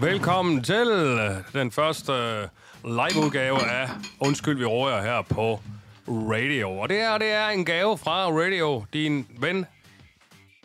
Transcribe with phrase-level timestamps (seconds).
[0.00, 0.86] Velkommen til
[1.52, 2.48] den første øh,
[2.84, 3.88] liveudgave af
[4.20, 5.60] Undskyld, vi råder her på
[6.08, 6.78] radio.
[6.78, 9.66] Og det her, det er en gave fra Radio, din ven,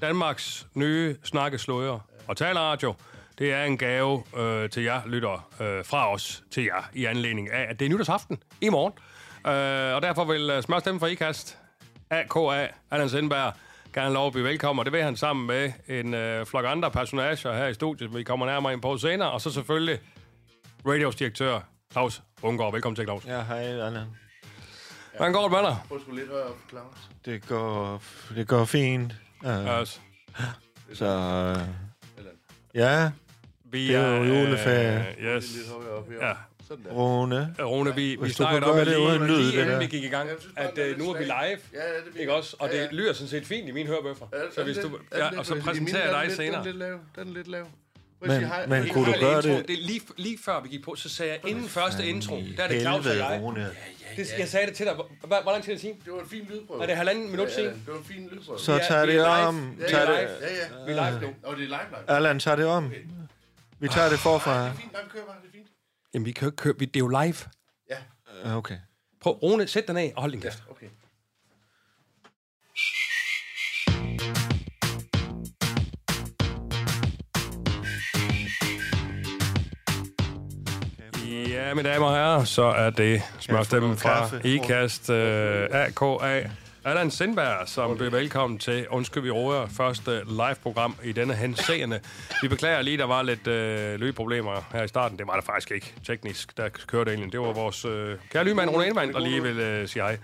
[0.02, 2.94] Danmarks nye snakkesløjer og taleradio.
[3.40, 7.52] Det er en gave øh, til jer, lytter, øh, fra os til jer, i anledning
[7.52, 8.94] af, at det er nytårsaften i morgen.
[9.48, 11.58] Øh, og derfor vil øh, uh, smørstemme for IKAST,
[12.10, 13.54] AKA, Allan Sindberg,
[13.94, 16.92] gerne lov at blive velkommen, og det vil han sammen med en øh, flok andre
[16.92, 20.00] personager her i studiet, vi kommer nærmere ind på senere, og så selvfølgelig
[20.88, 21.60] radios direktør
[21.92, 22.74] Claus Ungård.
[22.74, 23.26] Velkommen til, Claus.
[23.26, 24.06] Ja, hej, Allan.
[25.18, 25.78] Hvordan går det med dig?
[25.88, 26.30] Prøv lidt
[26.70, 27.10] Claus.
[27.26, 28.04] Det går,
[28.36, 29.14] det går fint.
[29.46, 30.02] Uh, Yes.
[30.94, 31.06] så,
[32.18, 32.26] uh,
[32.74, 33.12] ja,
[33.66, 35.16] Vi Det er jo juleferie.
[35.20, 35.58] Øh, yes.
[36.22, 36.34] Ja.
[36.74, 36.92] Sådan der.
[36.92, 37.56] Rune.
[37.60, 39.80] Rune, vi, vi snakkede om gøre det uden lyd, det inden der.
[39.80, 41.34] vi gik i gang, at øh, nu er vi live.
[41.34, 41.58] Ja,
[42.14, 42.56] det Ikke også?
[42.60, 42.84] Og Ja, ja.
[42.84, 44.26] det lyder sådan set fint i mine hørebøffer.
[44.34, 46.60] Ja, Så hvis du, ja, og så præsenterer jeg dig er senere.
[46.60, 47.00] Den er lidt lav.
[47.16, 47.66] Den er lidt lav.
[48.22, 49.50] Men- at men kunne du gøre intro.
[49.50, 49.68] det?
[49.68, 52.68] det lige, lige før vi gik på, så sagde jeg, inden første intro, der er
[52.68, 53.40] det Claus og jeg.
[53.42, 53.70] Rune.
[54.18, 54.94] Det, jeg sagde det til dig.
[54.96, 55.94] Hvor, hvor lang tid er det sige?
[56.06, 56.82] Det var en fin lydprøve.
[56.84, 57.70] Er det halvanden minut siden?
[57.70, 58.60] Ja, det var en fin lydprøve.
[58.60, 59.76] Så Ja, tager det om.
[59.80, 60.86] ja, Tager ja, det, ja, ja.
[60.86, 61.28] Vi er live nu.
[61.44, 62.16] Og det er live, live.
[62.16, 62.92] Allan, tager det om.
[63.80, 64.60] Vi tager det forfra.
[64.64, 65.36] Det er fint, nej, vi kører bare.
[66.14, 66.74] Jamen, vi kan jo ikke køre.
[66.80, 67.36] vi- Det er jo live.
[67.90, 67.98] Ja,
[68.46, 68.78] Uh, Okay.
[69.22, 70.64] Prøv, Rune, sæt den af og hold din kæft.
[70.70, 70.88] okay.
[81.50, 84.30] Ja, mine damer og herrer, så er det smørstemmen fra?
[84.44, 86.50] IKAST øh, AKA.
[86.86, 92.00] Allan Sindberg, som bliver velkommen til Undskyld, vi råder første live-program i denne henseende.
[92.42, 95.18] Vi beklager lige, der var lidt øh, lydproblemer her i starten.
[95.18, 97.32] Det var der faktisk ikke teknisk, der kørte egentlig.
[97.32, 100.18] Det var vores øh, kære lydmand, Rune Indvand, der lige vil øh, sige hej.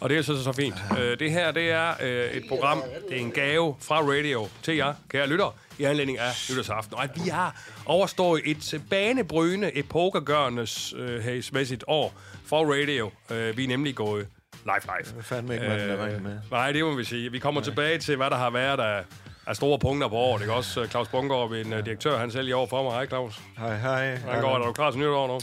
[0.00, 0.74] Og det er så så fint.
[0.98, 4.76] Øh, det her, det er øh, et program, det er en gave fra radio til
[4.76, 6.96] jer, kære lytter, i anledning af nytårsaften.
[6.96, 11.42] Og at vi har overstået et banebrydende, epokegørende øh,
[11.86, 12.14] år
[12.46, 13.10] for radio.
[13.30, 14.26] Øh, vi er nemlig gået
[14.64, 15.12] live live.
[15.14, 16.38] Hvad fanden ikke, man øh, med.
[16.50, 17.32] Nej, det må vi sige.
[17.32, 19.04] Vi kommer tilbage til, hvad der har været af,
[19.46, 20.40] af store punkter på året.
[20.40, 20.80] Ikke også?
[20.82, 22.92] Øh, Claus Bungård, min uh, direktør, han selv i år for mig.
[22.92, 23.40] Hej, Claus.
[23.58, 24.16] Hej, hej.
[24.18, 24.62] Hvordan går det?
[24.62, 25.38] Er du klar til nytår nu?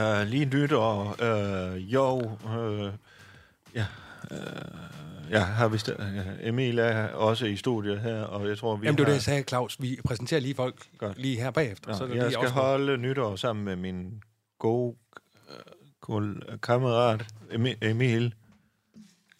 [0.00, 1.16] Uh, lige nytår.
[1.22, 2.16] Uh, jo.
[2.44, 2.90] Uh,
[3.74, 3.84] ja.
[4.30, 4.36] Uh,
[5.30, 8.86] ja, har vi st- uh, Emil er også i studiet her, og jeg tror, vi
[8.86, 9.10] Jamen, det var har...
[9.10, 9.76] det, jeg sagde, Claus.
[9.80, 11.18] Vi præsenterer lige folk Godt.
[11.18, 11.88] lige her bagefter.
[11.90, 12.62] Nå, så er det jeg lige skal afsluttet.
[12.62, 14.20] holde nytår sammen med min
[14.58, 15.05] gode øh,
[16.62, 18.34] kammerat Emi- Emil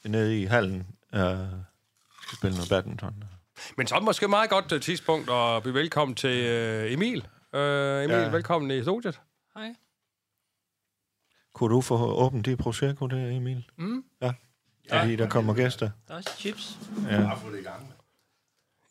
[0.04, 0.86] nede i hallen.
[1.12, 1.20] Uh,
[2.22, 3.24] skal spille noget badminton.
[3.76, 6.92] Men så er det måske et meget godt uh, tidspunkt at blive velkommen til uh,
[6.92, 7.18] Emil.
[7.52, 8.20] Uh, Emil, ja.
[8.22, 8.28] Ja.
[8.28, 9.20] velkommen i studiet.
[9.56, 9.74] Hej.
[11.54, 13.70] Kunne du få åbent det Prosecco der, Emil?
[13.76, 14.04] Mm.
[14.22, 14.32] Ja.
[14.90, 15.90] Fordi der kommer gæster.
[16.08, 16.78] Der er også chips.
[17.10, 17.20] Ja.
[17.20, 17.92] Bare få det i gang.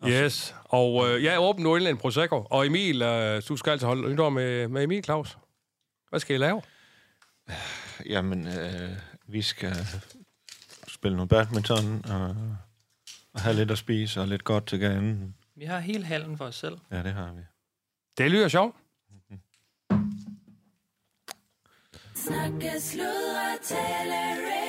[0.08, 0.56] Yes.
[0.64, 2.48] Og uh, jeg åbner nu endelig en Prosecco.
[2.50, 5.38] Og Emil, uh, du skal altså holde nytår med, med Emil, Claus.
[6.10, 6.62] Hvad skal I lave?
[8.06, 8.98] Jamen, øh,
[9.28, 9.76] vi skal
[10.88, 12.36] spille noget badminton og,
[13.34, 15.36] og have lidt at spise og lidt godt til ganen.
[15.56, 16.78] Vi har hele hallen for os selv.
[16.92, 17.42] Ja, det har vi.
[18.18, 18.76] Det lyder sjovt.
[22.16, 24.65] Snakke, sludre, tale.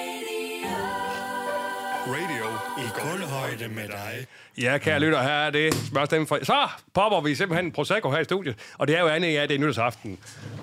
[2.06, 2.46] Radio
[2.78, 4.26] i kulhøjde med dig.
[4.58, 6.44] Ja, kære lytter, her er det spørgsmål fra...
[6.44, 8.56] Så popper vi simpelthen en Prosecco her i studiet.
[8.78, 10.18] Og det er jo andet, ja, det er nytårsaften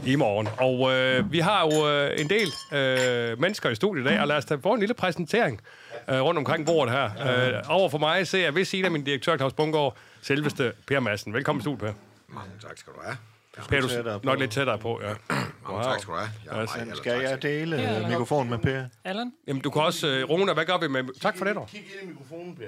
[0.06, 0.48] i morgen.
[0.58, 4.28] Og øh, vi har jo øh, en del øh, mennesker i studiet i dag, og
[4.28, 5.62] lad os da få en lille præsentering
[6.10, 7.06] øh, rundt omkring bordet her.
[7.06, 11.00] Øh, over for mig ser jeg ved siden af min direktør, Claus Bungård, selveste Per
[11.00, 11.34] Madsen.
[11.34, 11.94] Velkommen i studiet, Per.
[12.28, 13.18] Mange tak skal du have.
[13.62, 15.14] Per, du tættere nok lidt tættere på, ja.
[15.70, 16.30] Mange tak skal du have.
[16.46, 16.70] Jeg er Yes.
[16.76, 18.84] meget Skal jeg dele Ja, ja, mikrofonen med Per?
[19.04, 19.34] Allan?
[19.48, 20.08] Jamen, du kan også...
[20.08, 21.20] Øh, Rune, hvad gør vi med...
[21.22, 21.68] Tak for det, dog.
[21.68, 22.64] Kig ind i mikrofonen, Per.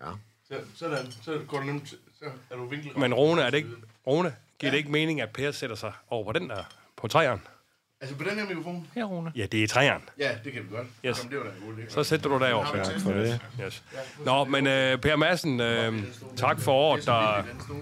[0.00, 0.10] Ja.
[0.48, 1.88] Så, sådan, så går det nemt.
[1.88, 2.96] Så er du vinklet.
[2.96, 3.70] Men Rune, er det ikke...
[4.06, 6.62] Rune, giver det ikke mening, at Per sætter sig over på den der...
[6.96, 7.40] På træeren?
[8.00, 8.86] Altså på den her mikrofon?
[8.94, 9.32] Her, Rune.
[9.36, 10.02] Ja, det er træeren.
[10.18, 10.86] Ja, det kan vi godt.
[11.04, 11.18] Yes.
[11.18, 11.90] Jamen, det var da en god idé.
[11.92, 12.76] Så sætter du dig over.
[12.76, 13.40] Ja, Tak for det.
[13.64, 13.82] Yes.
[14.24, 16.02] Nå, men øh, Per Madsen, øh,
[16.36, 17.42] tak for året, der...
[17.42, 17.74] Per.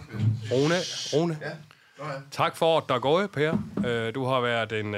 [0.52, 0.74] Rune,
[1.12, 1.50] Rune, Ja,
[1.98, 2.04] ja.
[2.30, 3.58] tak for året, der er gået, Per.
[3.86, 4.94] Øh, du har været en.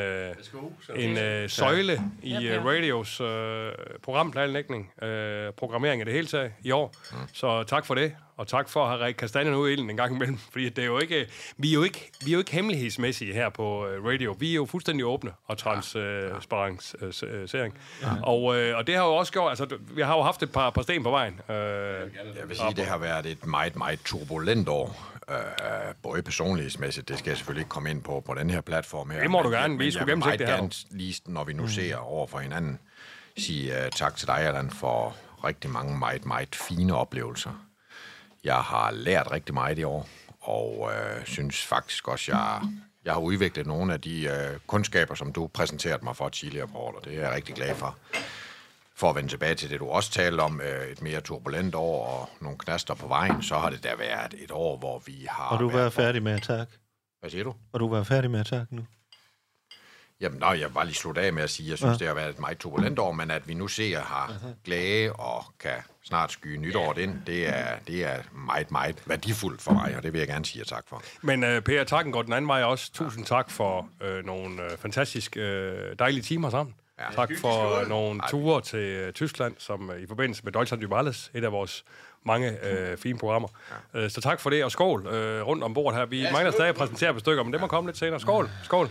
[0.87, 2.71] Så en øh, søjle i Ja, øh, Per.
[2.71, 6.95] radios øh, programplanlægning, øh, programmering i det hele taget i år.
[7.33, 8.13] Så tak for det.
[8.37, 10.39] Og tak for at have rækket kastanjen ud i ilden en gang imellem.
[10.53, 11.27] Fordi det er jo ikke,
[11.57, 14.37] vi, er jo ikke, vi er jo ikke hemmelighedsmæssige her på øh, radio.
[14.39, 17.79] Vi er jo fuldstændig åbne og transparensering.
[18.03, 18.09] Ja.
[18.23, 19.49] Og, øh, og det har jo også gjort...
[19.51, 21.41] Altså, vi har jo haft et par, par sten på vejen.
[21.51, 22.03] Øh, Jeg
[22.49, 25.10] vil sige, det har været et meget, meget turbulent år.
[25.31, 29.11] Øh, både personlighedsmæssigt, det skal jeg selvfølgelig ikke komme ind på på den her platform
[29.11, 29.21] her.
[29.21, 29.79] Det må du gerne.
[29.79, 30.57] Vi skulle jeg gennemsigtigt meget her.
[30.57, 32.79] gerne lige, når vi nu ser over for hinanden,
[33.39, 37.67] sige uh, tak til dig, Allan, for rigtig mange meget, meget fine oplevelser.
[38.45, 40.09] Jeg har lært rigtig meget i år,
[40.41, 42.61] og øh, synes faktisk også, jeg,
[43.05, 46.79] jeg har udviklet nogle af de øh, kundskaber, som du præsenterede mig for tidligere på
[46.79, 47.99] året, og det er jeg rigtig glad for.
[49.01, 52.07] For at vende tilbage til det, du også talte om, øh, et mere turbulent år
[52.07, 55.49] og nogle knaster på vejen, så har det da været et år, hvor vi har...
[55.49, 56.73] Og du været var færdig med at takke.
[57.21, 57.55] Hvad siger du?
[57.73, 58.83] Og du var færdig med at takke nu.
[60.21, 61.99] Jamen, nej, jeg bare lige slutte af med at sige, at jeg synes, ja.
[61.99, 64.33] det har været et meget turbulent år, men at vi nu ser har
[64.65, 69.73] glæde og kan snart skyde nytåret ind, det er, det er meget, meget værdifuldt for
[69.73, 71.03] mig, og det vil jeg gerne sige tak for.
[71.23, 72.93] Men øh, Per, takken går den anden vej også.
[72.93, 76.75] Tusind tak for øh, nogle øh, fantastiske, øh, dejlige timer sammen.
[77.01, 77.15] Ja.
[77.15, 81.31] Tak for nogle ture til øh, Tyskland, som øh, i forbindelse med Deutschland über alles,
[81.35, 81.85] et af vores
[82.27, 83.49] mange øh, fine programmer.
[83.95, 84.01] Ja.
[84.01, 86.07] Øh, så tak for det, og skål øh, rundt om bordet her.
[86.07, 88.21] Vi ja, mangler stadig at præsentere på stykker, men det må komme lidt senere.
[88.21, 88.89] Skål, skål.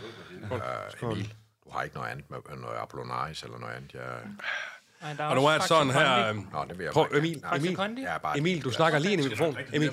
[0.52, 1.34] Uh, Emil,
[1.64, 3.94] du har ikke noget andet med noget Apollinaris eller noget andet.
[3.94, 4.02] Jeg...
[5.02, 6.26] Nej, der er Og nu er det sådan her...
[6.26, 6.48] Kondi.
[6.48, 7.78] Øh, Nå, det vil jeg prøv, bare Emil, Emil,
[8.22, 9.58] bare Emil, du snakker lige ind i mikrofonen.
[9.74, 9.92] Emil.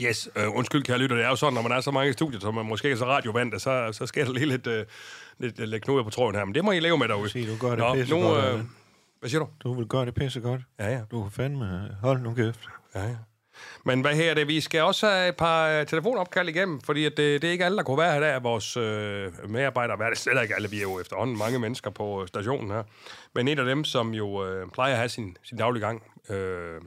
[0.00, 1.16] Yes, øh, undskyld, kære lytter.
[1.16, 2.96] Det er jo sådan, når man er så mange i studiet, som man måske er
[2.96, 4.86] så radiovant, så, så sker der lige lidt, øh,
[5.38, 6.44] lidt, lidt knuder på tråden her.
[6.44, 7.28] Men det må I leve med derude.
[7.28, 8.70] Sig, du gør det Nå, pisse nu, godt, øh, Allan.
[9.20, 9.48] Hvad siger du?
[9.62, 10.60] Du vil gøre det pisse godt.
[10.78, 11.00] Ja, ja.
[11.10, 12.60] Du kan fandme hold nu kæft.
[12.94, 13.16] ja, ja.
[13.84, 14.48] Men hvad her er det?
[14.48, 17.64] Vi skal også have et par øh, telefonopkald igennem, fordi at det, det er ikke
[17.64, 19.96] alle, der kunne være her der af vores øh, medarbejdere.
[19.96, 20.70] Hvad er det slet ikke alle?
[20.70, 22.82] Vi er jo efterhånden mange mennesker på øh, stationen her.
[23.34, 26.80] Men en af dem, som jo øh, plejer at have sin, sin daglige gang øh,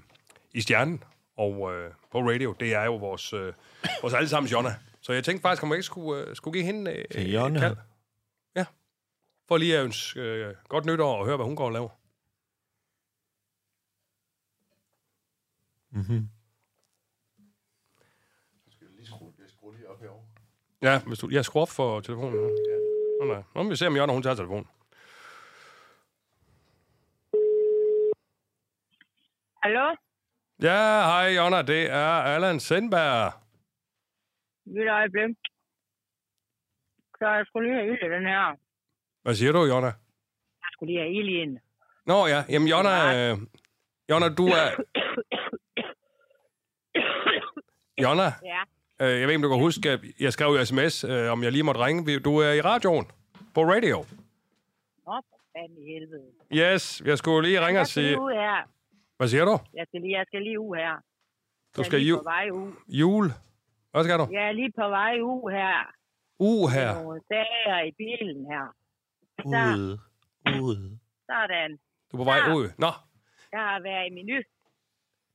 [0.54, 1.04] i Stjernen
[1.38, 3.54] og øh, på radio, det er jo vores, øh,
[4.02, 4.76] vores allesammens Jonna.
[5.02, 7.76] Så jeg tænkte faktisk, om jeg ikke skulle, øh, skulle give hende øh, et kald.
[9.50, 11.90] For lige at ønske øh, godt nytår og høre, hvad hun går og laver.
[15.92, 16.30] Mm-hmm.
[20.82, 21.30] Ja, hvis du...
[21.32, 22.36] Jeg skruer op for telefonen.
[22.36, 22.78] Ja.
[23.20, 23.44] Nå, nej.
[23.56, 24.68] Nå, må vi se, om Jonna, hun tager telefonen.
[29.64, 29.96] Hallo?
[30.62, 30.82] Ja,
[31.12, 33.34] hej Jonna, det er Allan Sindberg.
[34.66, 35.36] Et øjeblik.
[37.20, 38.69] Så jeg skulle lige have den her.
[39.24, 39.88] Hvad siger du, Jonna?
[39.88, 41.60] Jeg skulle lige have den.
[42.06, 43.30] Nå ja, jamen Jonna...
[43.32, 43.38] Øh,
[44.10, 44.68] Jonna, du er...
[48.04, 48.62] Jonna, Ja.
[49.02, 51.52] øh, jeg ved ikke, om du kan huske, jeg skrev i sms, øh, om jeg
[51.52, 52.20] lige måtte ringe.
[52.20, 53.06] Du er i radioen.
[53.56, 53.98] På radio.
[53.98, 56.28] Nå, for fanden i helvede.
[56.54, 58.08] Yes, jeg skulle lige ringe og Jeg skal sige...
[58.08, 58.58] lige ud her.
[59.18, 59.56] Hvad siger du?
[59.74, 60.94] Jeg skal lige, jeg skal lige ud her.
[60.96, 61.02] Du
[61.78, 62.72] Jeg er skal lige ju- på vej ud.
[62.88, 63.26] jul.
[63.92, 64.28] Hvad skal du?
[64.32, 65.76] Jeg er lige på vej ud her.
[66.40, 66.94] Uh her.
[67.04, 68.66] Nogle sager i bilen her.
[69.46, 70.00] Ude.
[70.62, 71.00] Ude.
[71.30, 71.72] sådan.
[72.12, 72.54] Du er på vej Ja.
[72.56, 72.66] ud.
[72.78, 72.92] Nå,
[73.52, 74.38] Jeg har været i menu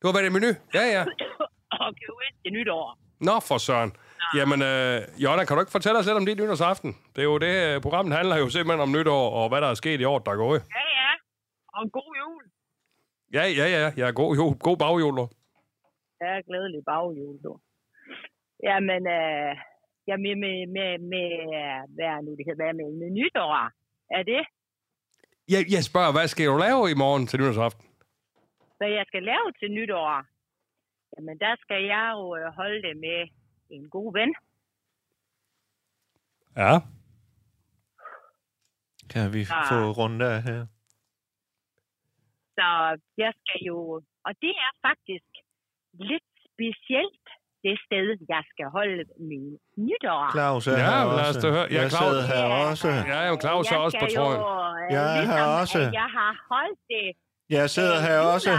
[0.03, 0.51] du har været i menu.
[0.79, 1.03] Ja, ja.
[1.85, 2.99] og købt til nytår.
[3.29, 3.91] Nå, for søren.
[4.39, 6.91] Jamen, øh, Jonna, kan du ikke fortælle os lidt om dit nytårsaften?
[7.15, 9.75] Det er jo det, øh, programmet handler jo simpelthen om nytår, og hvad der er
[9.83, 10.61] sket i år, der er gået.
[10.77, 11.11] Ja, ja.
[11.75, 12.43] Og en god jul.
[13.37, 13.87] Ja, ja, ja.
[14.03, 14.53] ja god, jul.
[14.69, 15.27] god baghjul, du.
[16.23, 17.53] Ja, glædelig baghjul, du.
[18.69, 19.53] Jamen, øh,
[20.09, 21.29] ja, med, med, med, med,
[21.59, 23.55] øh, hvad er nu det hedder, med, med nytår?
[24.11, 24.43] Er det,
[25.49, 27.87] Jeg, jeg spørger, hvad skal du lave i morgen til nytårsaften?
[28.79, 30.25] hvad jeg skal lave til nytår?
[31.17, 33.29] Jamen, der skal jeg jo øh, holde det med
[33.71, 34.35] en god ven.
[36.57, 36.73] Ja.
[39.13, 39.69] Kan vi Ah.
[39.71, 40.67] få rundt af her?
[42.57, 42.67] Så
[43.17, 43.77] jeg skal jo,
[44.27, 45.31] og det er faktisk
[45.93, 47.27] lidt specielt,
[47.67, 49.45] det sted, jeg skal holde min
[49.87, 50.23] nytår.
[50.37, 51.67] Claus er Ja, lad os da høre.
[51.71, 52.01] Ja, jeg Claus.
[52.03, 52.89] sidder her også.
[53.13, 54.07] Ja, jo, Claus er også på.
[54.21, 55.79] Jo, øh, Jeg er her ligesom, også.
[56.01, 57.07] Jeg har holdt det
[57.57, 58.51] Jeg sidder øh, her også.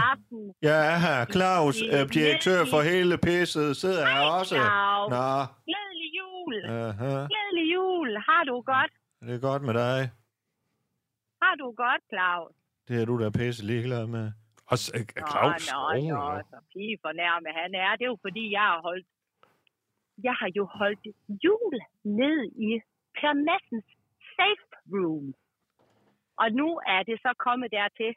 [0.68, 1.18] Jeg er her.
[1.36, 4.54] Claus, øh, direktør for hele pisset, sidder her også.
[4.54, 5.10] Claus.
[5.16, 5.28] Nå,
[5.70, 6.54] Glædelig jul.
[6.88, 7.12] aha.
[7.32, 8.08] Glædelig jul.
[8.28, 8.92] Har du godt?
[9.26, 10.00] Det er godt med dig.
[11.42, 12.52] Har du godt, Claus?
[12.88, 14.26] Det er du da pisse ligeglad med.
[14.72, 15.62] Og øh, Claus.
[15.72, 16.32] Nå, nå, nå.
[16.34, 17.90] nå, så pige fornærme han er.
[17.98, 19.06] Det er jo fordi, jeg har holdt...
[20.26, 21.04] Jeg har jo holdt
[21.44, 21.74] jul
[22.20, 22.70] ned i
[23.18, 23.88] Per Madsens
[24.36, 25.26] safe room.
[26.42, 28.10] Og nu er det så kommet dertil,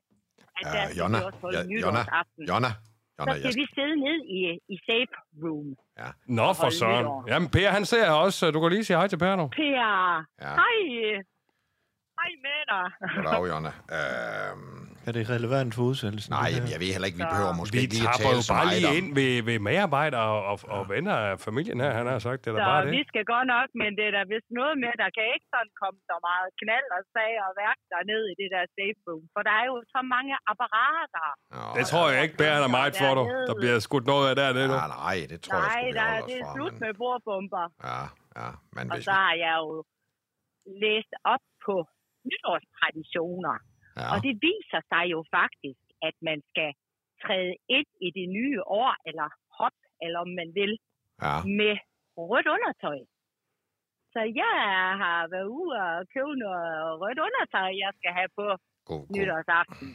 [0.58, 2.44] at der Ja, skal Jonna, vi også holde ja, ja, Jonna, nytårsaften.
[2.51, 2.82] Jonna, Så
[3.20, 4.39] Jonna, jeg skal vi sidde ned i,
[4.74, 5.13] i safe
[5.44, 5.68] room.
[6.39, 7.03] Nå, for søren.
[7.06, 7.25] nytår.
[7.32, 8.51] Jamen, Per, han ser også.
[8.51, 9.48] Du kan lige sige hej til Per nu.
[9.48, 9.63] Per,
[10.46, 10.53] Ja.
[10.62, 10.77] hej.
[12.20, 12.86] Hej med dig.
[13.15, 13.72] Goddag, Jonna.
[13.98, 16.30] Øhm, Er det relevant for udsendelsen?
[16.39, 18.36] Nej, det jamen, jeg ved heller ikke, vi behøver måske Vi ikke lige at tale
[18.39, 18.96] jo så bare lige om.
[19.00, 22.39] ind ved, ved medarbejdere og, og, og venner af familien her, han har sagt.
[22.44, 23.08] Det er da bare Så vi det.
[23.12, 26.00] skal godt nok, men det er da vist noget med, der kan ikke sådan komme
[26.10, 29.24] så meget knald og sag og værk derned i det der safe room.
[29.36, 31.28] For der er jo så mange apparater.
[31.56, 33.24] Nå, Det tror jeg ikke, Bæren er meget for, du.
[33.50, 34.75] Der bliver skudt noget af dernede nu.
[34.84, 36.54] Ja, nej, det tror jeg Nej, sgu, vi der, holder det er fra.
[36.56, 37.66] slut Men, med bordbomber.
[37.89, 38.01] ja,
[38.39, 39.72] ja, men Og så har jeg jo
[40.84, 41.75] læst op på
[42.30, 43.56] nytårstraditioner.
[44.01, 46.70] Ja, Og det viser sig jo faktisk, at man skal
[47.24, 49.27] træde ind i det nye år, eller
[49.60, 50.74] hop, eller om man vil,
[51.25, 51.74] ja, med
[52.29, 53.00] rødt undertøj.
[54.13, 54.56] Så jeg
[55.03, 56.70] har været ude og købe noget
[57.01, 58.46] rødt undertøj, jeg skal have på
[58.89, 59.15] god, god.
[59.15, 59.88] nytårsaften.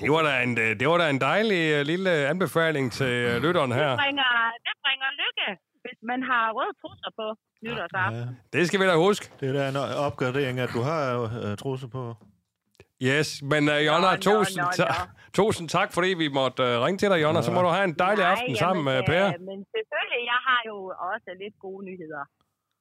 [0.00, 3.34] Det var da en, øh, det var da en dejlig øh, lille anbefaling til øh,
[3.44, 3.90] lytteren her.
[3.90, 4.30] Det bringer,
[4.66, 5.46] det bringer lykke,
[5.84, 7.26] hvis man har røde trusser på
[7.64, 8.20] nytårsaften.
[8.20, 9.24] Ja, Det skal vi da huske.
[9.40, 9.76] det er da en
[10.08, 12.02] opgradering, at du har uh, trusser på.
[13.10, 15.06] Yes, men uh, Jonna, Nå, nå, tusind, nå, ta-
[15.40, 17.40] tusind tak, fordi vi måtte uh, ringe til dig, Jonna.
[17.46, 19.24] Så må du have en dejlig Nej, aften jamen, sammen med Per.
[19.26, 20.76] øh, Men selvfølgelig, jeg har jo
[21.12, 22.22] også lidt gode nyheder,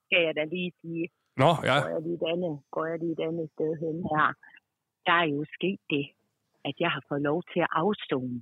[0.06, 1.06] skal jeg da lige sige.
[1.44, 1.78] Nå, ja.
[1.84, 4.28] Går jeg lige et andet, går jeg lige et andet sted hen her.
[5.08, 6.06] Der er jo sket det,
[6.68, 8.36] at jeg har fået lov til at afstone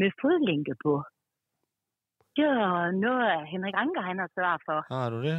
[0.00, 0.92] med fodlænke på.
[2.36, 4.78] Det var noget, Henrik Anker han har sørget for.
[4.94, 5.38] Har du det?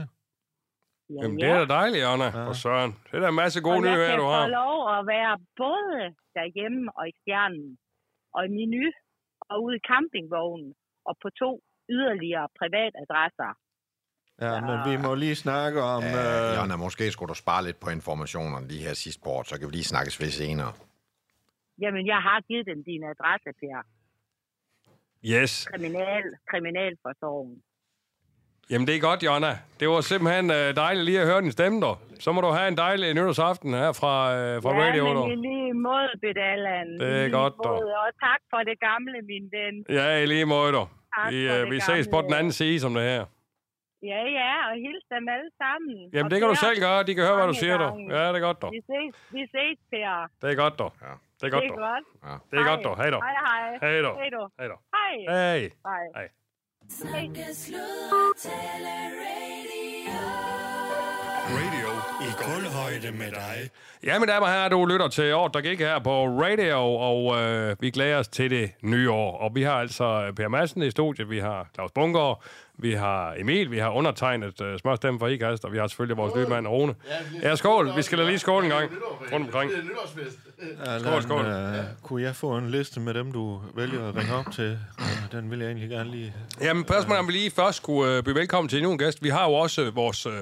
[1.10, 2.26] Ja, Jamen, det er da dejligt, Jonna.
[2.38, 2.44] Ja.
[2.50, 2.92] Og Søren.
[3.08, 4.48] Det er da en masse gode og jeg nyheder, kan du få har.
[4.62, 5.34] lov at være
[5.64, 6.00] både
[6.38, 7.68] derhjemme og i stjernen,
[8.36, 8.86] og i menu,
[9.50, 10.70] og ude i campingvognen,
[11.10, 11.52] og på to
[11.96, 13.52] yderligere privatadresser.
[14.46, 16.04] Ja, men vi må lige snakke om...
[16.04, 19.48] Øh, Øh, Jonna, måske skulle du spare lidt på informationerne lige her sidst på året,
[19.48, 20.72] så kan vi lige snakkes ved senere.
[21.82, 23.80] Jamen, jeg har givet dem din adresse, Per.
[25.34, 25.52] Yes.
[25.72, 27.64] Kriminal, kriminalforsorgen.
[28.72, 29.52] Jamen, det er godt, Jonna.
[29.80, 31.98] Det var simpelthen uh, dejligt lige at høre din stemme, dog.
[32.20, 35.32] Så må du have en dejlig nytårsaften her fra, uh, fra ja, Radio, men dog.
[35.32, 36.88] i lige måde, Bedallan.
[37.00, 37.78] Det er godt, dog.
[38.06, 39.76] Og tak for det gamle, min ven.
[40.00, 40.88] Ja, i lige måde, dog.
[41.16, 43.26] Tak Vi, det vi ses på den anden side, som det her.
[44.12, 45.96] Ja, ja, og hils dem alle sammen.
[46.14, 47.04] Jamen, Og det kan du selv gøre.
[47.04, 47.92] De kan høre, hvad du siger, dog.
[48.10, 48.72] Ja, det er godt, dog.
[48.72, 50.30] Vi ses, vi ses, Per.
[50.42, 50.92] Det er godt, dog.
[51.02, 51.14] Ja.
[51.40, 51.90] Det er godt, det er dog.
[51.90, 52.06] godt.
[52.52, 52.96] Det er godt, dog.
[53.02, 53.22] Hej, dog.
[53.28, 53.92] Hej, hej.
[53.92, 54.16] Hej, dog.
[54.22, 54.48] Hej, dog.
[54.60, 54.80] Hej, dog.
[55.30, 55.60] Hej.
[56.18, 56.28] Hej.
[56.88, 57.30] Hej.
[57.64, 57.78] Radio.
[61.50, 61.90] Radio
[62.22, 63.70] i kulhøjde med dig.
[64.04, 67.42] Ja, mine damer og herrer, du lytter til år, der gik her på radio, og
[67.42, 69.38] øh, vi glæder os til det nye år.
[69.38, 72.44] Og vi har altså øh, Per Madsen i studiet, vi har Claus Bunker,
[72.80, 76.36] vi har Emil, vi har undertegnet øh, smørstemme for IKAST, og vi har selvfølgelig vores
[76.36, 76.96] nye mand Rune.
[77.42, 77.96] Ja, skål.
[77.96, 78.92] Vi skal da lige skåle en gang
[79.34, 79.72] rundt omkring.
[80.86, 80.92] Er.
[80.92, 81.46] Allan, skål.
[81.46, 84.80] Øh, kunne jeg få en liste med dem, du vælger at ringe op til?
[85.00, 86.34] Øh, Den vil jeg egentlig gerne lige...
[86.62, 89.24] Jamen, spørgsmålet er, om vi lige først skulle øh, byde velkommen til endnu en gæst.
[89.24, 90.34] Vi har jo også vores, øh,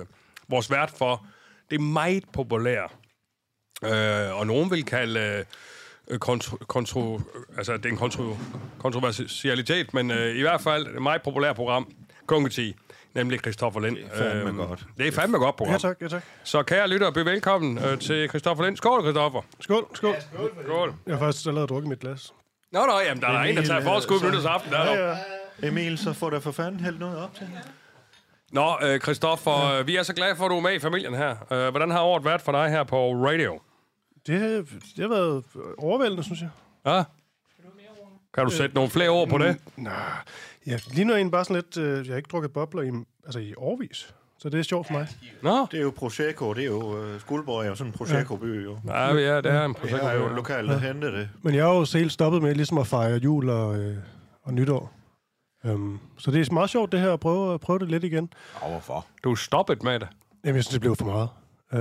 [0.47, 1.25] vores vært for
[1.71, 2.87] det meget populære,
[3.83, 5.45] øh, og nogen vil kalde
[6.07, 7.21] øh, kontro, kontro,
[7.57, 8.37] altså det er en kontro,
[8.79, 11.91] kontroversialitet, men øh, i hvert fald et meget populært program,
[12.25, 12.75] Kongeti,
[13.13, 13.97] nemlig Christoffer Lind.
[13.97, 14.85] Det er fandme godt.
[14.97, 15.73] Det er fandme godt program.
[15.73, 16.23] Ja, tak, ja, tak.
[16.43, 18.77] Så kære lytter, byde velkommen øh, til Christoffer Lind.
[18.77, 19.41] Skål, Christoffer.
[19.59, 20.15] Skål, skål.
[20.63, 20.93] Skål.
[21.05, 22.33] Jeg har faktisk allerede drukket mit glas.
[22.71, 24.71] Nå, nå, jamen, der er en, der tager forskud på nytårsaften.
[24.71, 25.17] Der, er
[25.61, 25.67] der.
[25.67, 27.47] Emil, så får der for fanden hældt noget op til.
[28.51, 29.81] Nå, øh, Christoffer, ja.
[29.81, 31.35] vi er så glade for, at du er med i familien her.
[31.51, 33.59] Øh, hvordan har året været for dig her på radio?
[34.27, 35.43] Det, det har været
[35.77, 36.49] overvældende, synes jeg.
[36.85, 37.03] Ja?
[38.35, 39.57] Kan du sætte nogle flere ord på det?
[39.77, 39.93] Nej,
[40.67, 41.77] ja, lige nu er jeg egentlig bare sådan lidt...
[41.77, 42.91] Øh, jeg har ikke drukket bobler i,
[43.25, 44.13] altså i årvis.
[44.39, 45.07] Så det er sjovt for mig.
[45.41, 45.67] Nå?
[45.71, 46.99] Det er jo Prosecco, det er jo...
[46.99, 48.77] Uh, Skuldborg er jo sådan en Prosecco-by, jo.
[48.87, 50.03] Ja, ja, det er en Jeg projekt.
[50.03, 51.29] har jo lokalt at hente det.
[51.41, 53.97] Men jeg har jo helt stoppet med ligesom at fejre jul og, øh,
[54.43, 54.93] og nytår.
[55.63, 58.29] Um, så det er meget sjovt det her at prøve, at prøve det lidt igen.
[58.61, 59.05] Og hvorfor?
[59.23, 60.07] Du er stoppet med det.
[60.43, 61.29] Jamen, jeg synes, det blev for meget.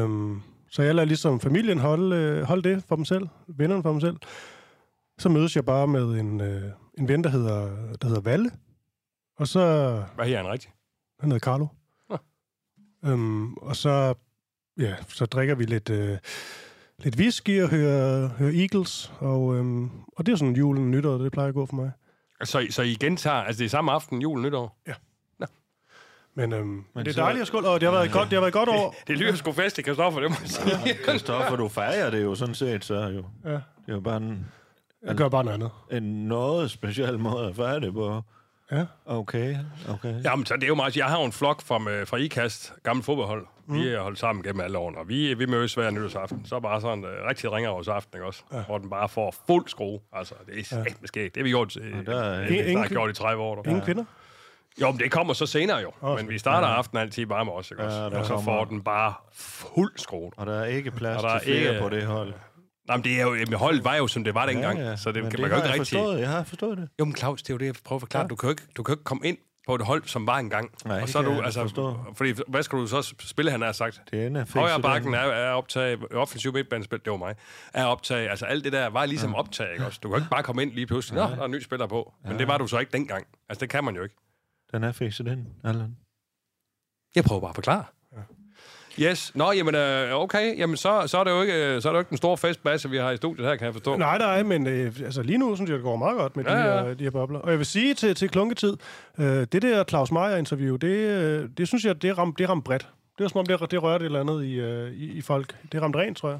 [0.04, 3.90] Um, så jeg lader ligesom familien holde, øh, holde det for dem selv, vennerne for
[3.90, 4.16] dem selv.
[5.18, 6.62] Så mødes jeg bare med en, øh,
[6.98, 7.60] en ven, der hedder,
[7.96, 8.50] der hedder Valle.
[9.36, 9.60] Og så...
[10.14, 10.70] Hvad her er han rigtig?
[11.20, 11.66] Han hedder Carlo.
[12.10, 12.18] Nå.
[13.12, 14.14] Um, og så,
[14.78, 16.18] ja, så drikker vi lidt, øh,
[16.98, 19.12] lidt whisky og hører, hører Eagles.
[19.18, 21.90] Og, øhm, og det er sådan julen nytår, det plejer at gå for mig.
[22.44, 24.78] Så, så I gentager, altså det er samme aften, jul og nytår?
[26.36, 28.32] Men, øhm, Men det er så- dejligt at skåle, og det har været godt, det
[28.36, 28.94] har været godt år.
[29.06, 30.94] Det lyder sgu fest, Kristoffer, det må jeg sige.
[31.04, 33.24] Kristoffer, du fejrer det jo sådan set, så jo.
[33.44, 33.50] Ja.
[33.52, 34.46] Det er jo bare en,
[35.06, 35.70] Jeg gør bare noget andet.
[36.02, 38.22] en noget speciel måde at fejre det på.
[38.72, 38.84] Ja.
[39.06, 39.56] Okay,
[39.88, 40.24] okay.
[40.24, 40.96] Jamen, så det er jo meget...
[40.96, 43.46] Jeg har jo en flok fra, øh, fra IKAST, gammel fodboldhold.
[43.66, 43.74] Mm.
[43.74, 46.44] Vi er holdt sammen gennem alle årene, og vi, vi mødes hver nytårsaften.
[46.46, 48.42] Så er bare sådan uh, rigtig ringer vores aften, ikke også?
[48.52, 48.62] Ja.
[48.62, 50.00] Hvor den bare får fuld skrue.
[50.12, 50.84] Altså, det er ja.
[51.00, 51.20] måske.
[51.24, 53.62] Det har vi gjort, øh, der er- det, det, Ingen- har gjort i 30 år.
[53.66, 54.04] Ingen kvinder?
[54.80, 55.90] Jo, men det kommer så senere jo.
[56.00, 56.24] Også.
[56.24, 57.98] Men vi starter aftenen altid bare med os, ikke også?
[57.98, 60.30] Ja, der og så kommer- får den bare fuld skrue.
[60.36, 62.32] Og der er ikke plads Og der til er flere ikke- på det hold.
[62.88, 64.96] Nå, men det er jo, jamen, holdet var jo, som det var dengang, ja, ja.
[64.96, 65.98] så det Men kan man jo ikke jeg rigtig...
[65.98, 66.20] Forstået.
[66.20, 66.88] Jeg har forstået det.
[67.00, 68.22] Jo, men Claus, det er jo det, jeg prøver at forklare.
[68.22, 68.28] Ja.
[68.28, 70.38] Du, kan jo ikke, du kan jo ikke komme ind på et hold, som var
[70.38, 70.70] engang.
[70.84, 71.98] Nej, og det så er du, altså, forstå.
[72.14, 74.02] Fordi, hvad skal du så spille, han har sagt?
[74.10, 74.60] Det fikset.
[74.60, 77.34] Højre bakken er, er optaget, offensiv midtbanespil, det var mig,
[77.74, 79.38] er optaget, altså alt det der var ligesom ja.
[79.38, 80.00] optaget, ikke også?
[80.02, 82.14] Du kan ikke bare komme ind lige pludselig, nå, der er en ny spiller på.
[82.22, 82.38] Men Ja.
[82.38, 83.26] det var du så ikke dengang.
[83.48, 84.14] Altså, det kan man jo ikke.
[84.72, 85.96] Den er fikset den, Allan.
[87.14, 87.84] Jeg prøver bare at forklare.
[89.00, 89.32] Yes.
[89.34, 90.58] Nå, jamen, øh, okay.
[90.58, 92.36] Jamen, så, så, er det jo ikke, øh, så er det jo ikke den store
[92.36, 93.96] festbasse, vi har i studiet her, kan jeg forstå.
[93.96, 96.52] Nej, nej, men øh, altså, lige nu synes jeg, det går meget godt med Ja,
[96.52, 96.84] de, ja.
[96.84, 97.38] her, de her bobler.
[97.38, 98.76] Og jeg vil sige til, til klunketid,
[99.18, 102.88] øh, det der Claus Meier-interview, det, øh, det synes jeg, det ramte det ram bredt.
[103.18, 105.54] Det var som om, det, det rørte et eller andet i, øh, i, i folk.
[105.72, 106.38] Det ramte rent, tror jeg.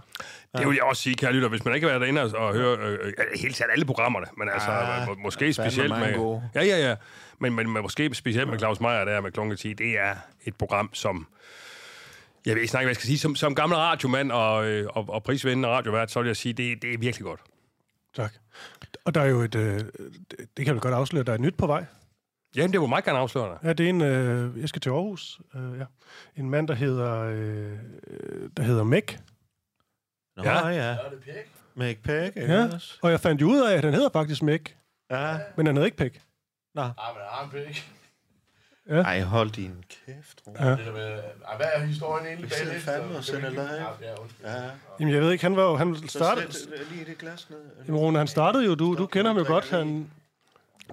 [0.59, 2.55] Det vil jeg også sige, kære lytter, hvis man ikke har været derinde og, og
[2.55, 3.09] høre øh, øh,
[3.43, 6.15] helt taget alle programmerne, men altså Ah, må, måske specielt med...
[6.15, 6.43] gode.
[6.55, 6.95] Ja, ja, ja.
[7.39, 10.55] Men, men, men måske specielt med Claus Meier der med Klunke 10, det er et
[10.57, 11.27] program, som...
[12.47, 13.19] Jeg ved ikke snakke, hvad jeg skal sige.
[13.19, 16.83] Som, som gammel radiomand og, øh, og, og prisvindende radiovært, så vil jeg sige, det,
[16.83, 17.41] det er virkelig godt.
[18.15, 18.33] Tak.
[19.05, 19.55] Og der er jo et...
[19.55, 21.85] Øh, det kan jeg vel godt afsløre, der er et nyt på vej.
[22.57, 23.59] Jamen, det var meget gerne afsløre dig.
[23.63, 24.01] Ja, det er en...
[24.03, 25.41] Øh, jeg skal til Aarhus.
[25.55, 25.85] Øh, ja.
[26.37, 27.21] En mand, der hedder...
[27.21, 27.79] Øh,
[28.57, 29.19] der hedder Mæk.
[30.37, 30.69] Nå, Ja.
[30.69, 30.75] ja.
[30.83, 31.21] er det
[32.03, 32.37] pæk.
[32.37, 32.69] Ja.
[33.03, 34.77] Og jeg fandt jo ud af, at han hedder faktisk Mæk,
[35.11, 35.39] Ja.
[35.57, 36.23] men han hedder ikke Pæk.
[36.77, 37.75] Ah, men er en
[38.89, 38.97] pæk.
[39.05, 40.65] Ej, hold din kæft, Rune.
[40.65, 40.71] Ja.
[40.71, 41.13] Det der med,
[41.49, 42.83] ah, hvad er historien egentlig Vi bag sidder det?
[42.83, 43.63] fandme og sender live.
[43.63, 44.47] Ja, undskyld.
[44.47, 44.63] Ja.
[45.01, 45.77] Jamen, jeg ved ikke, han var jo...
[45.77, 47.59] Han Så startede, sæt lige det glas ned.
[47.87, 48.75] Jamen, Rune, han startede jo...
[48.75, 49.71] Du, du kender ham jo godt.
[49.71, 50.11] Han,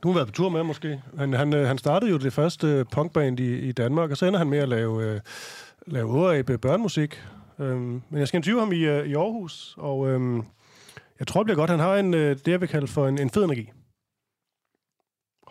[0.03, 1.01] du har været på tur med ham, måske.
[1.17, 4.25] Han, han, øh, han startede jo det første øh, punkband i, i Danmark, og så
[4.25, 5.19] ender han med at lave, øh,
[5.87, 7.23] lave ORAB børnemusik.
[7.59, 10.43] Øhm, men jeg skal interviewe ham i, øh, i Aarhus, og øhm,
[11.19, 11.69] jeg tror, det bliver godt.
[11.69, 13.71] Han har en, øh, det, jeg vil kalde for en, en fed energi.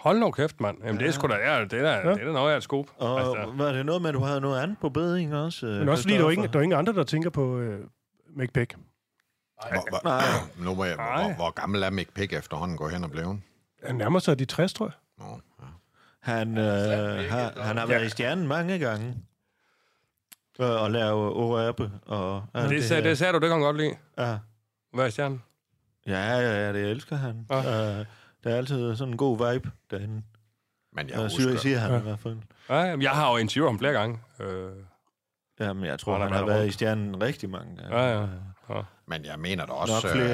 [0.01, 0.79] Hold nu kæft, mand.
[0.85, 2.15] Jamen, det er sgu da, ja, det er da, ja.
[2.15, 2.87] det er da noget af et scoop.
[2.99, 5.67] Og Altså, var det noget med, at du havde noget andet på bedring også?
[5.67, 7.81] Men også fordi, der er ingen, der er ingen andre, der tænker på øh,
[8.37, 8.75] Mick Beck.
[8.75, 10.23] Hvor, hvor, Nej.
[10.65, 13.41] nu må jeg, hvor, hvor gammel er Mick Pick efterhånden går hen og blevet?
[13.85, 14.93] Han nærmer sig de 60, tror jeg.
[15.19, 15.67] Nå, ja.
[16.21, 19.17] Han, øh, har, han har været i stjernen mange gange.
[20.61, 23.09] Øh, og lave orabe og alt det, det, sagde, her.
[23.09, 23.95] det sagde du, det kan godt lide.
[24.19, 24.39] Ja.
[24.95, 25.43] Hvad er stjernen?
[26.07, 27.47] Ja, ja, ja, det elsker han.
[27.51, 28.01] Ja.
[28.01, 28.07] Øh,
[28.45, 30.23] der er altid sådan en god vibe derinde.
[30.93, 31.99] Men jeg Ja, husker, siger, siger han Ja.
[31.99, 32.37] i hvert fald.
[32.69, 34.19] Ja, jamen, jeg har jo interviewet ham flere gange.
[34.41, 34.73] Øh,
[35.61, 36.69] Jamen, jeg tror, Han har han har været rundt.
[36.71, 37.97] i stjernen rigtig mange gange.
[37.97, 38.27] Ja, ja.
[38.71, 40.27] Øh, men jeg mener da Nok også, øh, flere.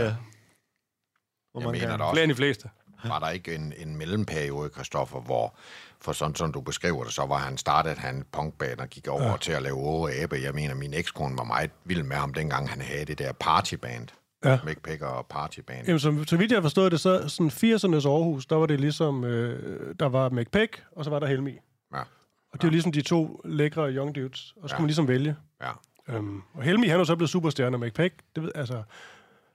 [1.52, 2.04] Hvor jeg mange mener gange?
[2.04, 2.70] også, flere end de fleste.
[3.04, 5.54] var der ikke en, en mellemperiode, Christoffer, hvor,
[6.00, 9.22] for sådan som du beskriver det, så var han startet han punkband og gik over
[9.30, 9.36] ja.
[9.36, 10.36] til at lave Åge Abe.
[10.42, 14.08] Jeg mener, min ekskone var meget vild med ham, dengang han havde det der partyband.
[14.44, 14.58] Ja.
[14.64, 15.86] Mick Picker og partyband.
[15.86, 19.24] Jamen, så, så vidt jeg forstået det, så sådan 80'ernes Aarhus, der var det ligesom,
[19.24, 21.58] øh, der var Mick Beck, og så var der Helmi.
[21.94, 21.98] Ja.
[22.00, 22.06] Og
[22.52, 24.80] det er jo ligesom de to lækre young dudes, og så skulle Ja.
[24.80, 25.36] man ligesom vælge.
[25.62, 25.70] Ja.
[26.18, 28.82] Um, og Helmi, han er jo så blevet superstjerne, og Mick Beck, det ved, altså,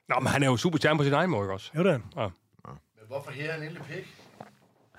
[0.09, 1.71] Nå, men han er jo superstjerne på sin egen måde, ikke også?
[1.75, 2.03] jo det er han.
[2.65, 4.15] Men hvorfor hedder han egentlig pæk?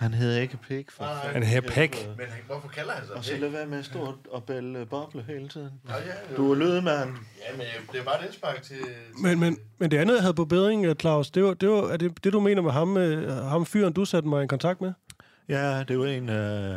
[0.03, 1.33] Han hedder ikke Pig, for Nej.
[1.33, 2.09] Han hedder Pæk.
[2.19, 4.45] Men han, hvorfor kalder han sig Og så lad være med at stå og- og
[4.45, 5.71] bælle boble hele tiden.
[5.85, 7.09] Nå, ja, Du er lydmand.
[7.09, 8.77] Ja, men det er bare et indspark til...
[9.23, 11.83] Men, men, men det andet, jeg havde på bedring, øh, Claus, det var, det var
[11.89, 14.81] er det, det, du mener med ham, øh, ham fyren, du satte mig i kontakt
[14.81, 14.93] med?
[15.49, 16.29] Ja, det var en...
[16.29, 16.77] Øh,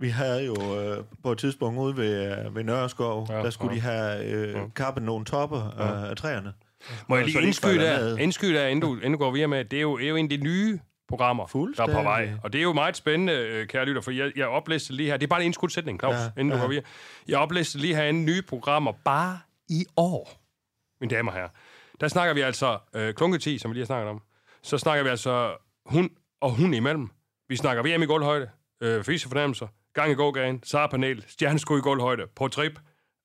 [0.00, 3.50] vi havde jo øh, på et tidspunkt ude ved, øh, ved Nørreskov, Ja, ja, der
[3.50, 3.76] skulle ja.
[3.76, 4.60] de have øh, Ja.
[4.76, 6.10] kappet nogle topper ja.
[6.10, 6.52] af træerne.
[7.08, 9.64] Må jeg lige de indskyde der, indskyde der inden, du, inden du går videre med,
[9.64, 12.32] det er jo, er jo en af de nye programmer, der er på vej.
[12.42, 15.16] Og det er jo meget spændende, øh, kære lytter, for jeg, jeg oplistede lige her,
[15.16, 16.60] det er bare en indskudt sætning, Claus, ja, Ja, inden du ja.
[16.62, 16.84] går videre.
[17.28, 20.30] Jeg oplistede lige her en nye programmer bare i år,
[21.00, 21.48] mine damer og herrer.
[22.00, 24.22] Der snakker vi altså øh, klunketi, som vi lige har snakket om.
[24.62, 27.10] Så snakker vi altså hund og hund imellem.
[27.48, 28.50] Vi snakker VM i gulvhøjde,
[28.82, 32.78] øh, fysefornemmelser, gang i gågaden, SAR-panel, stjerneskud i gulvhøjde, på trip,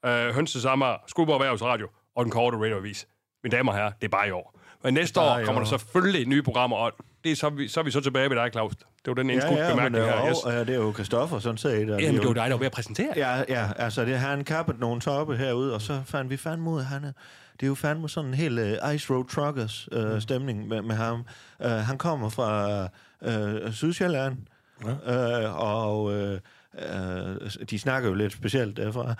[0.05, 3.07] øh, hønsesammer, Skuldborg Erhvervsradio og den korte radioavis.
[3.43, 4.59] Mine damer og herrer, det er bare i år.
[4.83, 6.91] Men næste år kommer der selvfølgelig nye programmer, og
[7.23, 8.75] det er så, vi, så er vi så tilbage ved dig, Claus.
[8.75, 10.29] Det var den indskudt ja, ja, men bemærkning er, her.
[10.29, 10.37] Yes.
[10.45, 11.71] ja, det er jo Kristoffer sådan set.
[11.71, 13.13] og Jamen, er det var jo- dig, der var ved at præsentere.
[13.15, 16.79] Ja, ja, altså det han kappet nogle toppe herude, og så fandt vi fandme ud
[16.79, 17.11] af, han er,
[17.59, 20.95] det er jo fandme sådan en hel uh, Ice Road Truckers uh, stemning med, med
[20.95, 21.25] ham.
[21.65, 22.83] Uh, han kommer fra
[23.21, 24.37] uh, Sydsjælland,
[24.85, 25.49] ja.
[25.49, 26.37] uh, og uh,
[26.73, 29.13] uh, de snakker jo lidt specielt derfra.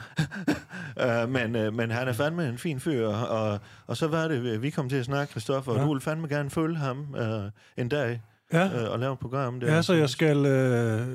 [1.24, 4.62] uh, men, uh, men han er fandme en fin fyr, og, og så var det,
[4.62, 5.80] vi kom til at snakke, Christoffer, ja.
[5.80, 8.22] og du vil fandme gerne følge ham uh, en dag
[8.54, 8.86] Ja.
[8.86, 9.76] uh, og lave et program der.
[9.76, 11.08] Ja, så jeg skal, øh,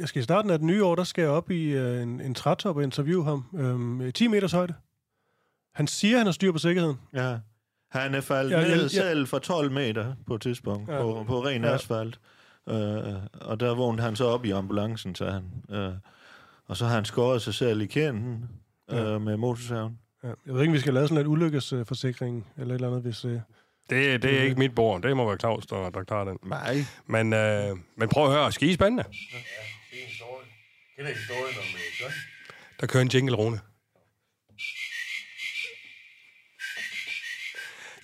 [0.00, 2.20] jeg skal i starten af det nye år, der skal jeg op i øh, en,
[2.20, 3.44] en trætop og interviewe ham.
[4.02, 4.74] Øh, 10 meters højde.
[5.74, 6.96] Han siger, han har styr på sikkerheden.
[7.14, 7.36] Ja.
[7.90, 8.88] Han er faldet Ja, ja, ja, ned ja.
[8.88, 11.00] selv fra 12 meter på et tidspunkt, Ja.
[11.02, 11.74] på, på ren ja.
[11.74, 12.18] asfalt.
[12.66, 15.44] Uh, og der vågnede han så op i ambulancen, sagde han.
[15.88, 15.94] Uh,
[16.66, 18.48] og så har han skåret sig selv i kinden
[18.92, 19.18] uh, Ja.
[19.18, 19.98] med motorsaven.
[20.24, 20.28] Ja.
[20.28, 23.24] Jeg ved ikke, om vi skal lave sådan en ulykkesforsikring eller et eller andet, hvis...
[23.24, 23.40] Øh,
[23.90, 25.02] Det, det er ikke mit bord.
[25.02, 26.38] Det må være Claus, der, der klarer den.
[26.46, 26.76] Nej.
[27.06, 28.52] Men, øh, men prøv at høre.
[28.52, 29.02] Ski er spændende.
[29.02, 30.46] Det er en historie.
[30.96, 32.12] Kender I historien om øh, John?
[32.80, 33.60] Der kører en jingle, Rune.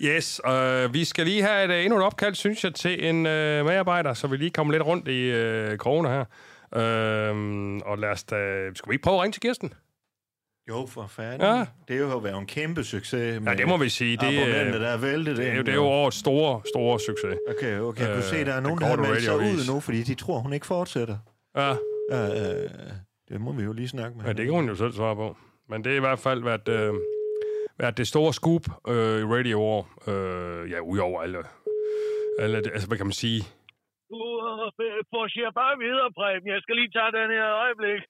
[0.02, 3.26] Yes, øh, vi skal lige have et, øh, endnu et opkald, synes jeg, til en
[3.26, 6.24] øh, medarbejder, så vi lige kommer lidt rundt i øh, krogene her.
[6.76, 8.36] Øh, og lad os da...
[8.74, 9.72] Skal vi ikke prøve at ringe til Kirsten?
[10.68, 11.40] Jo, for fanden.
[11.40, 11.64] Ja.
[11.88, 13.42] Det er jo været en kæmpe succes.
[13.46, 14.16] Ja, det må vi sige.
[14.16, 17.00] Det, øh, abonnenter, der er væltet det, er, jo- det er jo årets store, store
[17.00, 17.34] succes.
[17.58, 18.04] Okay, okay.
[18.06, 20.14] Jeg kunne se, der er Øh, nogen, der har meldt sig ud nu, fordi de
[20.14, 21.16] tror, hun ikke fortsætter.
[21.56, 22.70] Ja, uh,
[23.28, 25.36] det må vi jo lige snakke med ja, det kan hun jo selv svare på.
[25.68, 26.94] Men det er i hvert fald været, øh,
[27.82, 29.82] været det store scoop øh, i radio år.
[30.10, 31.38] Øh, ja, udover alle,
[32.42, 32.56] alle...
[32.74, 33.40] Altså, hvad kan man sige?
[34.10, 34.20] Du
[34.84, 36.48] øh, forser bare videre, Preben.
[36.54, 38.02] Jeg skal lige tage den her øjeblik.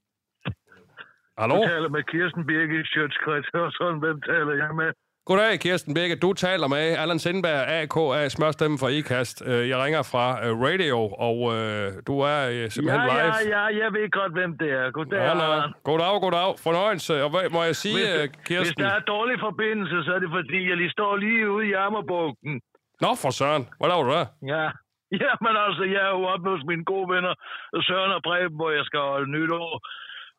[1.41, 1.57] Hallo?
[1.57, 4.91] Du taler med Kirsten Birgit Sjøtskrets, og sådan, hvem taler jeg med?
[5.31, 6.17] Goddag, Kirsten Birke.
[6.25, 9.37] Du taler med Allan Sindberg, AKA Smørstemme fra IKAST.
[9.51, 13.35] Øh, Jeg ringer fra øh, radio, og øh, du er øh, simpelthen ja, live.
[13.35, 14.87] ja, ja, jeg ved godt, hvem det er.
[14.97, 15.31] Goddag, Ja.
[15.33, 15.69] Allan.
[15.89, 16.49] Goddag, goddag.
[16.67, 17.13] Fornøjelse.
[17.25, 18.85] Og hvad må jeg sige, Hvis, øh, hvis Kirsten?
[18.85, 22.53] der er dårlig forbindelse, så er det fordi, jeg lige står lige ude i Jammerbugten.
[23.05, 23.65] Nå, for søren.
[23.79, 24.27] Hvad laver du der?
[24.55, 24.67] Ja.
[25.25, 27.35] Ja, men altså, jeg er jo oppe hos mine gode venner,
[27.89, 29.71] Søren og Preben, hvor jeg skal holde nytår.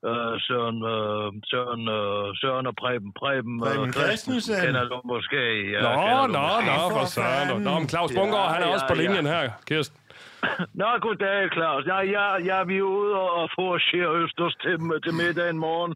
[0.09, 4.55] Uh, Søren, uh, Søren, uh, Søren og Preben, Preben, Preben øh, Christensen.
[4.65, 5.41] Kender du måske?
[5.73, 5.89] Ja, Nå,
[6.27, 6.65] du nå, måske.
[6.69, 7.47] nå, for søren.
[7.67, 9.31] Nå, men Claus Bungård, Ja, han er også ja, på linjen ja.
[9.41, 9.97] her, Kirsten.
[10.81, 11.83] Nå, goddag, Claus.
[11.91, 13.65] Ja, ja, ja, vi er ude og, og få
[14.23, 15.93] Østers til, til middag en morgen.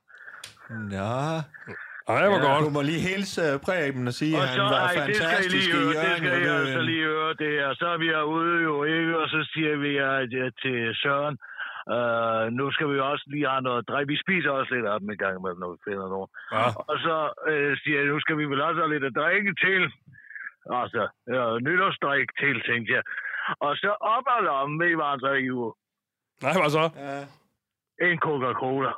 [0.96, 1.14] Nå,
[2.10, 2.66] Ej, det var Ja, godt.
[2.66, 5.16] du må lige hilse øh, Preben og sige, Og at så, han var ej, det
[5.16, 6.18] skal I fantastisk lige i høre, det Jørgen.
[6.18, 7.70] skal I og altså lige høre det her.
[7.80, 9.12] Så er vi herude jo, ikke?
[9.22, 11.36] Og så siger vi ja, ja, til Søren,
[11.94, 14.08] uh, nu skal vi jo også lige have noget drik.
[14.08, 16.30] Vi spiser også lidt af dem i gang med, når vi finder nogen.
[16.56, 16.66] Ja.
[16.92, 17.16] Og så
[17.52, 19.84] uh, siger jeg, nu skal vi vel også have lidt at drikke til.
[20.82, 21.04] Altså,
[21.36, 23.04] ja, nytårsdrik til, tænkte jeg.
[23.60, 25.72] Og så op og lommen, ved I, hvad han så hiver?
[26.44, 26.86] Nej, hvad så?
[27.06, 27.18] Ja.
[28.08, 28.92] En Coca-Cola.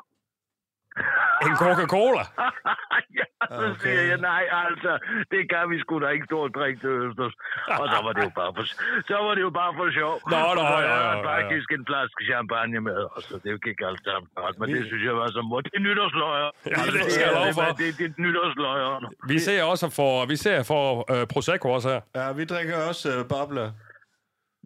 [1.48, 2.24] En Coca-Cola.
[3.20, 3.26] ja,
[3.58, 3.76] så Okay.
[3.82, 4.92] siger jeg, nej, altså,
[5.34, 7.36] det kan vi sgu da ikke stå og drikke til Østers.
[7.82, 8.64] Og så var det jo bare for,
[9.10, 10.14] så var det jo bare for sjov.
[10.34, 14.02] Nå, nå, ja, ja, ja, faktisk en flaske champagne med, og så det gik alt
[14.08, 14.56] sammen godt.
[14.60, 15.62] Men det synes jeg var så mod.
[15.68, 16.50] Det er nytårsløjer.
[16.74, 17.68] Ja, det skal jeg love for.
[17.82, 18.88] Det, det, er nytårsløjer.
[19.34, 20.84] Vi ser også for, vi ser for
[21.14, 22.02] øh, Prosecco også her.
[22.20, 23.68] Ja, vi drikker også øh, bobler.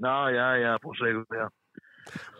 [0.05, 1.47] Nå, ja, ja, Prosecco, ja.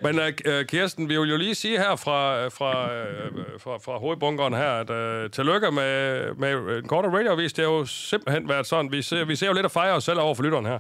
[0.06, 4.54] Men uh, Kirsten, vi vil jo lige sige her fra, fra, uh, fra, fra hovedbunkeren
[4.54, 5.94] her, at uh, tillykke med,
[6.36, 7.54] med en kortere radioavis.
[7.54, 8.92] Det har jo simpelthen været sådan.
[8.92, 10.80] Vi ser, vi ser jo lidt at fejre os selv over for lytteren her.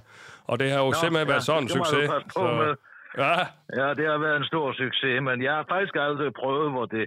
[0.51, 2.09] Og det har jo Nå, simpelthen ja, været sådan en succes.
[2.37, 2.75] med.
[3.17, 3.33] ja,
[3.79, 7.05] Ja, det har været en stor succes, men jeg har faktisk aldrig prøvet, hvor det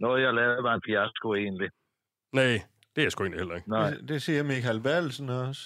[0.00, 1.70] noget, jeg lavede, var en fiasko egentlig.
[2.32, 2.60] nej,
[2.96, 3.70] det er sgu egentlig heller ikke.
[3.70, 3.90] Nej.
[3.90, 5.62] Det, det siger Michael Balsen også.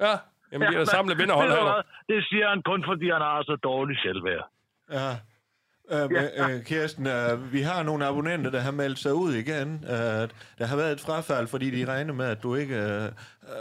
[0.00, 0.14] Ja,
[0.52, 1.82] jamen, vi har da samlet vinderhold her.
[2.08, 4.48] Det siger han kun, fordi han har så dårligt selvværd.
[4.92, 5.16] Ja.
[5.90, 6.48] Øh, ja.
[6.50, 9.84] øh, Kirsten, øh, vi har nogle abonnenter, der har meldt sig ud igen.
[9.84, 13.04] Øh, der har været et frafald, fordi de regner med, at du ikke øh,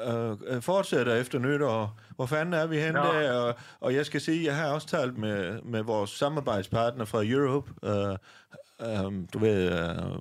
[0.08, 2.00] øh, øh, fortsætter efter nytår.
[2.16, 3.14] Hvor fanden er vi henne Nå.
[3.14, 3.34] der?
[3.34, 7.72] Og, og jeg skal sige, jeg har også talt med, med vores samarbejdspartner fra Europe.
[7.84, 8.18] Øh,
[8.82, 9.72] øh, du ved...
[9.72, 10.12] Øh,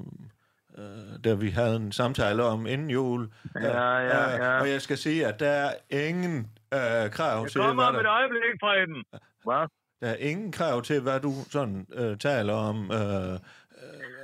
[0.79, 3.29] øh, der vi havde en samtale om inden jul.
[3.55, 4.61] Ja, ja, Øh, ja.
[4.61, 6.38] Og jeg skal sige, at der er ingen
[6.75, 9.05] øh, krav Jeg til, kommer hvad om et øjeblik, Preben.
[9.45, 9.69] Hvad?
[10.05, 12.77] Der er ingen krav til, hvad du sådan øh, taler om.
[12.99, 13.35] Øh,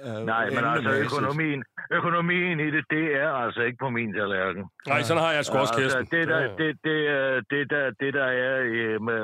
[0.07, 1.61] øh, Nej, men altså økonomien,
[1.99, 4.65] økonomien i det, det er altså ikke på min tallerken.
[4.93, 6.01] Nej, sådan har jeg sgu også, Kirsten.
[6.01, 9.23] Altså, det, der, det, det, øh, det, der, det, der er øh, med,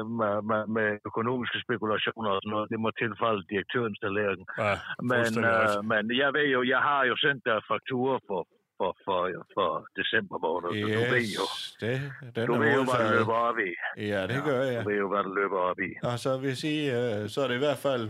[0.50, 4.44] med, med, økonomiske spekulationer og sådan noget, det må tilfalde direktørens tallerken.
[4.64, 4.74] Ja,
[5.12, 8.40] Men, øh, men jeg ved jo, jeg har jo sendt der fakturer for,
[8.78, 9.18] for, for,
[9.56, 11.44] for december måned, så du ved jo,
[11.82, 11.96] det,
[12.36, 13.18] den du er ved jo, hvad det modtaget.
[13.18, 13.70] løber op i.
[14.12, 14.84] Ja, det gør jeg.
[14.84, 15.90] Du ved jo, hvad det løber op i.
[16.02, 18.04] Og så vil jeg sige, øh, så er det i hvert fald,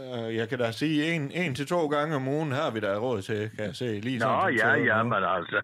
[0.00, 2.98] øh, jeg kan da sige, en, en til to gange om ugen har vi da
[2.98, 3.84] råd til, kan jeg se.
[4.00, 5.58] Lige Nå, sådan, ja, ja, men altså,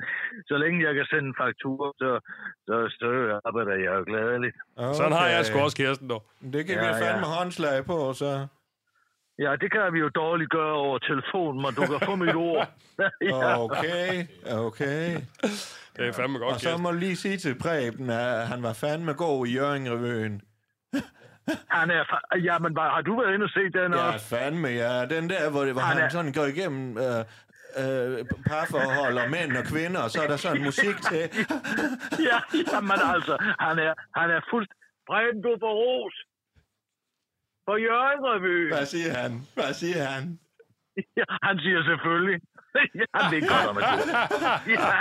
[0.48, 2.10] så længe jeg kan sende en faktur, så,
[2.66, 4.56] så, så arbejder jeg jo gladeligt.
[4.98, 5.44] Sådan har jeg Okay.
[5.50, 6.22] sgu også, Kirsten, dog.
[6.52, 7.12] Det kan Ja, vi ja.
[7.12, 8.46] fandme håndslag på, så.
[9.38, 12.68] Ja, det kan vi jo dårligt gøre over telefon, men du kan få mit ord.
[13.30, 13.60] ja.
[13.64, 15.16] Okay, okay.
[15.96, 18.72] Det er fandme godt, Og så må jeg lige sige til Preben, at han var
[18.72, 20.40] fandme god i Jørgen-revyen.
[21.78, 24.26] Han er, fa- ja, men hvad, har du været inde og set den Ja, også?
[24.26, 25.06] fandme, ja.
[25.06, 27.20] Den der, hvor, det, hvor Han han, er- sådan går igennem øh,
[27.82, 31.24] øh, parforhold og mænd og kvinder, og så er der sådan musik til.
[32.28, 32.38] Ja,
[32.72, 34.70] jamen altså, han er, han er fuldt...
[35.08, 36.14] Preben, du får ros.
[37.66, 38.72] På Jørgen Revy.
[38.74, 39.30] Hvad siger han?
[39.54, 40.24] Hvad siger han?
[41.20, 42.38] Ja, han siger selvfølgelig.
[43.18, 44.66] han ved godt, han er god.
[44.74, 44.92] Ja,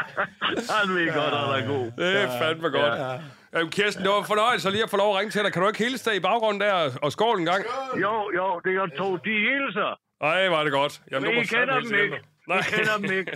[0.78, 1.86] han ved godt, han er god.
[2.00, 2.94] Det er fandme godt.
[3.04, 3.12] Ja.
[3.54, 5.52] Jamen, Kirsten, det var en fornøjelse lige at få lov at ringe til dig.
[5.54, 6.74] Kan du ikke hilse dig i baggrunden der
[7.06, 7.62] og skål en gang?
[8.06, 9.08] Jo, jo, det er to.
[9.28, 9.90] De hilser.
[10.22, 10.94] Ej, var det godt.
[11.12, 12.18] Jamen, Men I kender dem ikke.
[12.52, 12.60] Nej.
[12.60, 13.32] I kender dem ikke.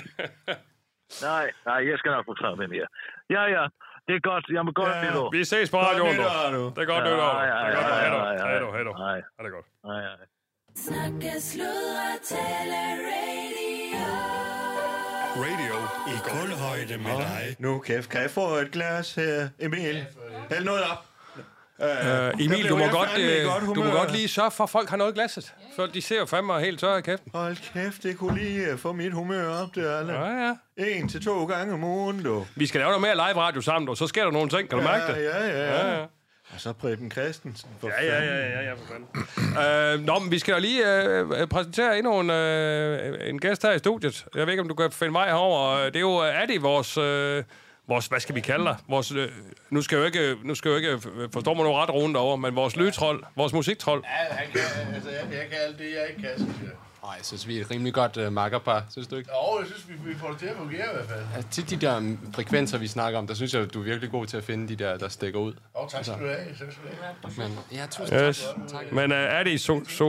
[1.29, 2.85] Nej, nej, jeg skal nok få taget dem her.
[3.35, 3.63] Ja, ja,
[4.09, 4.45] det er godt.
[4.57, 5.01] Jeg må godt ja.
[5.03, 6.21] lidt Vi ses på radioen, du.
[6.21, 6.69] nytår.
[6.75, 7.41] Det er godt, Ja, nytår.
[7.51, 8.15] ja, Det er godt, ja, du.
[8.15, 8.91] ja, ja, Hej hej du.
[9.05, 9.21] Nej.
[9.37, 9.67] Ha' det godt.
[9.89, 10.01] Nej.
[10.85, 14.05] Snakke, sludre, tale, radio.
[15.45, 15.75] Radio
[16.13, 17.55] i kulhøjde med dig.
[17.59, 20.05] Nu, kæft, kan jeg få et glas her, Emil?
[20.51, 21.05] Hæld noget op.
[21.81, 21.85] Uh,
[22.45, 24.89] Emil, blev du må, godt, øh, godt du må godt lige sørge for, at folk
[24.89, 25.53] har noget i glasset.
[25.75, 27.31] For de ser jo fandme helt tørre i kæften.
[27.33, 30.13] Hold kæft, det kunne lige øh, få mit humør op der, alle.
[30.13, 30.85] Ja, ja.
[30.85, 32.45] En til to gange om ugen, du.
[32.55, 34.69] Vi skal lave noget mere live radio sammen, og så sker der nogle ting.
[34.69, 35.23] Kan du mærke det?
[35.23, 35.87] Ja, ja, ja.
[35.87, 36.03] Ja, ja.
[36.53, 37.69] Og så Preben Christensen.
[37.81, 39.99] For Ja, ja, ja, ja, ja, for fanden.
[39.99, 43.71] øh, nå, men vi skal da lige øh, præsentere endnu en, øh, en gæst her
[43.71, 44.25] i studiet.
[44.35, 45.85] Jeg ved ikke, om du kan finde vej herover.
[45.85, 47.43] Det er jo øh, Adi, vores, øh,
[47.89, 48.75] vores, hvad skal vi kalde dig?
[48.87, 49.29] Vores, øh,
[49.69, 51.71] nu skal jeg jo ikke, øh, nu skal jeg jo ikke øh, forstå mig nu
[51.73, 54.03] ret rundt over, men vores lydtrol, vores musiktrol.
[54.05, 54.61] Ja, han kan,
[54.95, 56.71] altså, jeg, jeg kan alt det, jeg ikke kan, synes jeg.
[57.09, 59.29] Nej, jeg synes, vi er et rimelig godt uh, makkerpar, synes du ikke?
[59.33, 61.25] Jo, jeg synes, vi, vi får det til at fungere i hvert fald.
[61.35, 64.11] Altså, til de der um, frekvenser, vi snakker om, der synes jeg, du er virkelig
[64.11, 65.53] god til at finde de der, der stikker ud.
[65.75, 66.37] Jo, tak skal du have.
[66.45, 67.49] Tak skal du have.
[67.49, 68.47] Men, ja, tusind Yes.
[68.71, 68.91] tak.
[68.91, 70.05] Men uh, Adi so, so,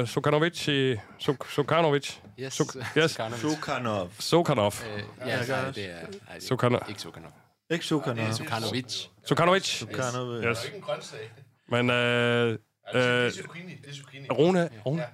[0.00, 2.16] uh, Sukanovic, i- Suk, Sukanovic.
[2.40, 3.10] Yes, Suk, yes.
[3.10, 3.40] Sukanovic.
[3.40, 4.10] Sukhanov.
[4.18, 4.74] Sukanov.
[4.96, 5.60] Øh, ja, nej, det er...
[5.64, 6.80] Nej, det er ikke Sukanov.
[7.70, 8.32] Ikke Sukhanov.
[8.32, 9.06] Sukanovic.
[9.26, 9.64] Sukanovic.
[9.66, 10.34] Sukhanov.
[10.34, 10.58] Yes.
[10.58, 11.30] Det er ikke en grøntsag.
[11.68, 12.58] Men uh, Det
[12.94, 13.72] uh, er zucchini.
[13.82, 14.26] Det er zucchini.
[14.30, 15.04] Rune, Rune.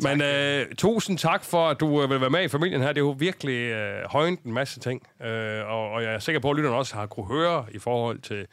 [0.00, 2.88] Men øh, tusind tak for, at du øh, vil være med i familien her.
[2.88, 5.06] Det er jo virkelig øh, højnet en masse ting.
[5.22, 8.18] Øh, og, og jeg er sikker på, at lytterne også har kunne høre i forhold
[8.18, 8.46] til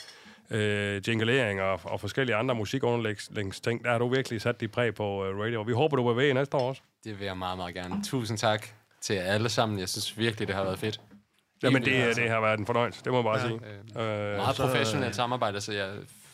[0.51, 3.83] øh, jinglering og, og forskellige andre musikunderlægsting.
[3.83, 5.61] Der har du virkelig sat dit præg på øh, radio.
[5.61, 6.81] Vi håber, du vil være næste år også.
[7.03, 8.03] Det vil jeg meget, meget gerne.
[8.03, 8.67] Tusind tak
[9.01, 9.79] til jer alle sammen.
[9.79, 11.01] Jeg synes virkelig, det har været fedt.
[11.63, 13.03] Jamen, det, det har været en fornøjelse.
[13.03, 13.47] Det må jeg bare Ja.
[13.47, 13.59] sige.
[14.31, 15.89] Øh, Meget så, professionelt samarbejde, så jeg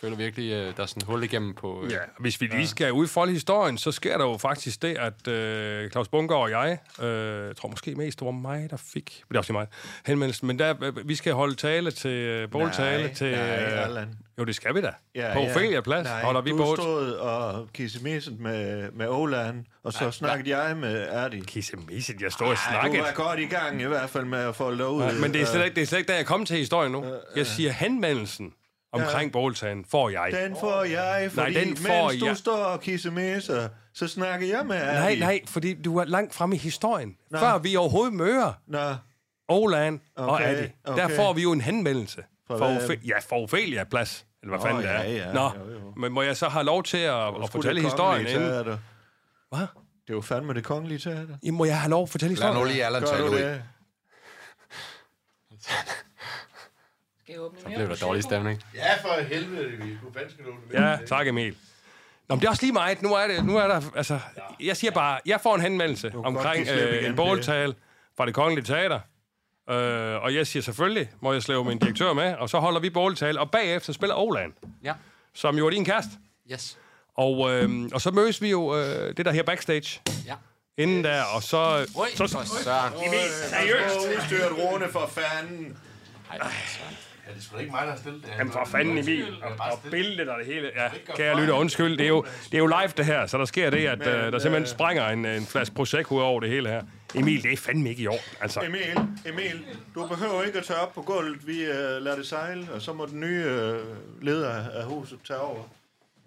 [0.05, 1.81] føler virkelig, øh, der er sådan et hul igennem på...
[1.85, 5.27] øh, Ja, hvis vi lige skal udfolde historien, så sker der jo faktisk det, at
[5.27, 9.23] øh, Claus Bunker og jeg, øh, jeg tror måske mest, det var mig, der fik,
[9.29, 9.67] det er også mig,
[10.05, 13.31] henvendelsen, men der, øh, vi skal holde tale til, øh, båltale Nej, til...
[13.31, 14.09] nej, øh, Allan.
[14.39, 14.91] jo, det skal vi da.
[15.15, 15.39] Ja, på.
[15.39, 16.77] Ophelia Plads Nej, holder vi du bål.
[16.77, 21.39] stod og kissemesset med, med Olan, og så snakkede jeg med Erdi.
[21.39, 22.21] Kissemesset?
[22.21, 22.97] Jeg stod og snakkede.
[22.97, 25.03] Du var godt i gang i hvert fald med at folde dig ud.
[25.03, 26.57] Ja, men det er, slet Øh, ikke, det er slet ikke, da jeg kom til
[26.57, 27.05] historien nu.
[27.35, 28.53] Jeg siger, henvendelsen
[28.95, 30.29] omkring båltagen får jeg.
[30.31, 32.38] Den får jeg, fordi Nej, den får mens du jeg.
[32.38, 35.19] står og kissemesser, så snakker jeg med Nej, Erdi.
[35.19, 37.15] nej, fordi du er langt fremme i historien.
[37.31, 37.38] Nå.
[37.39, 38.95] Før vi overhovedet møder Nå,
[39.47, 41.10] Olan og Okay, Adi, der okay.
[41.10, 42.23] får får vi jo en henvendelse.
[42.47, 42.65] Fra For?
[42.79, 44.25] Ophe- ja, for Ophelia Plads.
[44.43, 45.03] Eller hvad Nå, fanden det er.
[45.03, 45.93] ja, ja, Nå, jo, jo.
[45.97, 48.41] men må jeg så have lov til at, at fortælle historien inden?
[48.49, 48.77] teater.
[49.49, 49.60] Hvad?
[49.60, 51.38] Det er jo fandme det kongelige teater.
[51.43, 52.67] Jamen, må jeg have lov at fortælle Lad historien?
[52.67, 53.60] nu lige Allan tale du ud.
[57.25, 58.63] Skal jeg åbne Så blev der dårlig stemning.
[58.75, 61.55] Ja, for helvede, vi kunne fanden skal du det Ja, tak Emil.
[62.29, 63.01] Nå, men det er også lige meget.
[63.01, 64.19] Nu er, det, nu er der, altså,
[64.59, 67.75] jeg siger bare, jeg får en henvendelse omkring øh, en båltal
[68.17, 68.99] fra det kongelige teater.
[69.69, 72.89] Øh, og jeg siger selvfølgelig, må jeg slæve min direktør med, og så holder vi
[72.89, 74.93] båltal, og bagefter spiller Oland, Ja.
[75.33, 76.11] som jo er din kæreste.
[76.51, 76.77] Yes.
[77.17, 80.35] Og, øh, og så mødes vi jo øh, det der her backstage Ja.
[80.77, 81.57] inden der, og så...
[81.95, 82.93] Oj, så, for søren.
[83.49, 83.95] Seriøst?
[83.95, 85.77] Udstyret Rune for fanden.
[86.31, 86.95] Ej, for søren.
[87.27, 88.31] Ja, det er sgu da ikke mig, der har stillet det.
[88.38, 90.71] Jamen for fanden Emil, og, bare og billedet og det hele.
[90.75, 91.97] Ja, kære lytter, undskyld.
[91.97, 94.07] Det er, jo, det er jo live det her, så der sker det, at Men,
[94.07, 96.81] øh, der simpelthen øh, sprænger en, en flaske Prosecco ud over det hele her.
[97.15, 98.19] Emil, det er fandme ikke i orden.
[98.41, 101.47] Altså, Emil, Emil, du behøver ikke at tage op på gulvet.
[101.47, 105.39] Vi uh, lader det sejle, og så må den nye uh, leder af huset tage
[105.39, 105.63] over.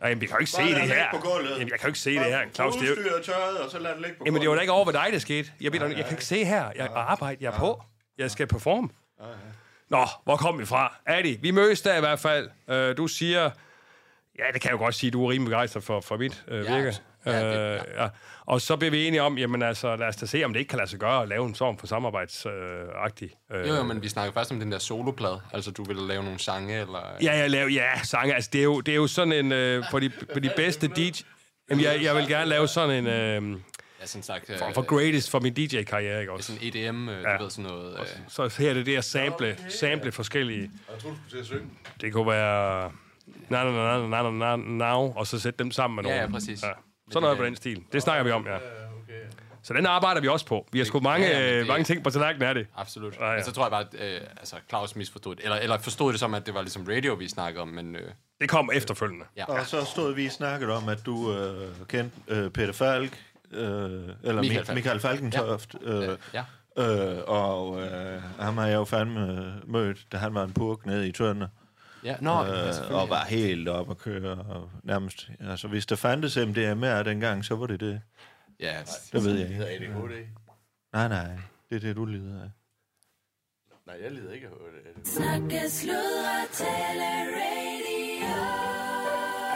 [0.02, 1.06] Ej, jamen, vi kan jo ikke se Bare det her.
[1.50, 2.76] Jamen, jeg kan jo ikke se det her, Claus.
[2.76, 4.72] Det er jo, tørret, og så lad den ligge på jamen, det var da ikke
[4.72, 5.50] over ved dig, det skete.
[5.60, 6.70] Jeg, ved, jeg kan ikke se her.
[6.76, 7.82] Jeg arbejder, jeg er på.
[8.18, 8.88] Jeg skal performe.
[9.90, 10.94] Nå, hvor kom vi fra?
[11.06, 12.50] Adi, vi mødes der i hvert fald.
[12.70, 13.50] Øh, du siger...
[14.38, 16.64] Ja, det kan jeg jo godt sige, du er rimelig begejstret for, for mit øh,
[16.64, 16.96] Ja, virke.
[17.26, 18.08] ja, det- Øh, ja.
[18.46, 20.68] Og så bliver vi enige om, jamen altså, lad os da se, om det ikke
[20.68, 23.30] kan lade sig gøre at lave en form for samarbejdsagtig.
[23.52, 25.40] Øh, Jo, jo, men vi snakker først om den der soloplade.
[25.52, 26.98] Altså, du vil lave nogle sange, eller...
[27.22, 28.34] Ja, jeg laver, ja, sange.
[28.34, 30.88] Altså, det er jo, det er jo sådan en, øh, for, de, for de bedste
[30.88, 31.10] DJ...
[31.70, 33.06] Jamen, jeg, jeg vil gerne lave sådan en
[33.54, 33.60] øh,
[34.00, 34.50] Ja, sådan sagt...
[34.50, 36.52] Øh, form for greatest for min DJ-karriere, ikke også?
[36.52, 37.36] Sådan EDM, øh, Ja.
[37.36, 38.00] du ved, sådan noget...
[38.00, 40.70] Øh, Så her er det der sample, sample forskellige.
[40.92, 41.70] Jeg troede, du skulle til at synge.
[42.00, 42.92] Det kunne være...
[43.48, 46.30] Na, na, na, na, na, na, now, og så sætte dem sammen med Ja, nogen.
[46.30, 46.62] ja, præcis.
[46.62, 46.68] Ja.
[47.10, 47.82] Sådan noget på den stil.
[47.92, 48.56] Det snakker vi om, ja.
[49.62, 50.68] Så den arbejder vi også på.
[50.72, 52.66] Vi har sgu mange, Ja, ja, øh, det- mange ting på tallerkenen af det.
[52.76, 53.16] absolut.
[53.20, 53.34] Ja, ja.
[53.34, 55.44] Men så tror jeg bare, at øh, altså, Claus misforstod det.
[55.44, 57.96] Eller, eller forstod det som, at det var ligesom radio, vi snakkede om, men...
[57.96, 58.02] Øh,
[58.40, 59.24] Det kom efterfølgende.
[59.36, 59.44] ja.
[59.44, 63.18] Og så stod vi og snakkede om, at du øh, kendte øh, Peter Falk,
[63.52, 64.74] øh, eller Michael Falk.
[64.76, 66.10] Michael Falkentoft, ja.
[66.10, 66.44] øh, ja.
[66.78, 71.08] Øh, og øh, ham har jeg jo fandme mødt, da han var en purk nede
[71.08, 71.48] i Tønder.
[72.04, 74.30] Ja, nå, ja, øh, selvfølgelig, og var helt op at køre.
[74.38, 78.00] Og nærmest, altså, hvis der fandtes MDMR dengang, så var det det.
[78.60, 78.76] Ja,
[79.12, 79.86] det ved jeg Det hedder ikke.
[79.86, 80.26] ADHD.
[80.92, 81.28] Nej, nej.
[81.70, 82.50] Det er det, du lider af.
[83.86, 85.04] Nej, jeg lider ikke af ADHD.
[85.04, 87.04] Snakke, sludre, tale,
[87.36, 88.77] radio.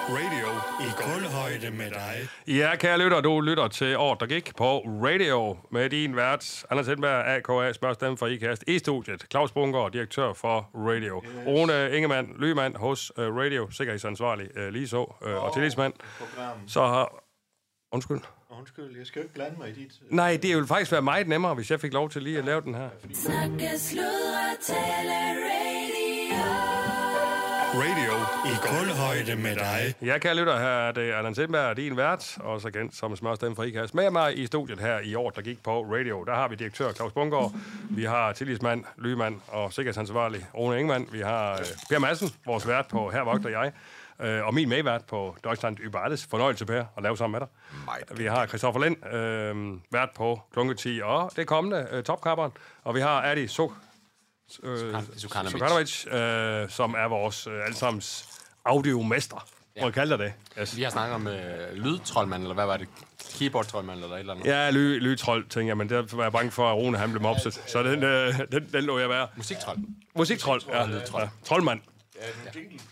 [0.08, 0.48] Radio
[0.80, 2.28] i kulhøjde med dig.
[2.46, 6.86] Ja, kære lytter, du lytter til År, der gik på radio med din vært, Anders
[6.86, 11.22] Hedberg, AKA, spørgsmål for IKAST, i studiet, Claus Bunker, direktør for radio.
[11.24, 11.46] Yes.
[11.46, 15.92] Rune Ingemann, lygemand hos uh, radio, sikkerhedsansvarlig uh, lige så, uh, og tillidsmand.
[16.18, 16.68] Program.
[16.68, 17.24] Så har...
[17.92, 18.20] Undskyld.
[18.58, 19.92] Undskyld, jeg skal jo ikke blande mig i dit...
[20.10, 22.60] Nej, det ville faktisk være meget nemmere, hvis jeg fik lov til lige at lave
[22.60, 22.88] den her.
[23.14, 26.71] Snakke, sludre, tale, radio.
[27.74, 28.12] Radio
[28.44, 29.94] i kulhøjde med dig.
[30.02, 33.56] Ja, kære lytter, her er det Allan Sindberg, din vært, og så kendt som smørstemme
[33.56, 33.94] fra IKAS.
[33.94, 36.92] Med mig i studiet her i år, der gik på radio, der har vi direktør
[36.92, 37.52] Claus Bungård,
[37.90, 42.88] vi har tillidsmand, lygemand og sikkerhedsansvarlig Rune Ingemann, vi har øh, Per Madsen, vores vært
[42.88, 43.72] på Her vogter jeg,
[44.20, 46.26] øh, og min medvært på Deutschland über alles.
[46.26, 48.18] Fornøjelse, Per, at lave sammen med dig.
[48.18, 52.52] Vi har Christoffer Lind, øh, vært på Klunketi, og det kommende øh, topkapperen,
[52.84, 53.91] og vi har Adi Suk, øh,
[55.16, 55.50] Sukanovic.
[55.52, 58.24] Sukanovic, øh, som er vores øh, allesammens
[58.64, 59.46] audiomester.
[59.80, 60.32] Må jeg kalde det?
[60.60, 60.76] Yes.
[60.76, 62.88] Vi har snakket om øh, lydtrollmand, eller hvad var det?
[63.38, 64.46] Keyboard-trollmand, eller et eller andet.
[64.46, 67.22] Ja, ly, lydtrold, tænker jeg, men der var jeg bange for, at Rune han blev
[67.22, 67.62] mopset.
[67.66, 69.28] Så den, øh, den, den lå jeg være.
[69.36, 69.78] Musiktrold.
[70.16, 70.90] Musiktrold, ja.
[71.18, 71.28] ja.
[71.44, 71.80] Troldmand.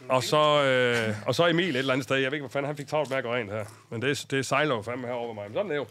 [0.08, 2.16] Og så, øh, og så Emil et eller andet sted.
[2.16, 3.64] Jeg ved ikke, hvor fanden han fik travlt med at gå rent her.
[3.90, 5.44] Men det, det sejler jo fandme herovre mig.
[5.48, 5.86] Men sådan er det jo.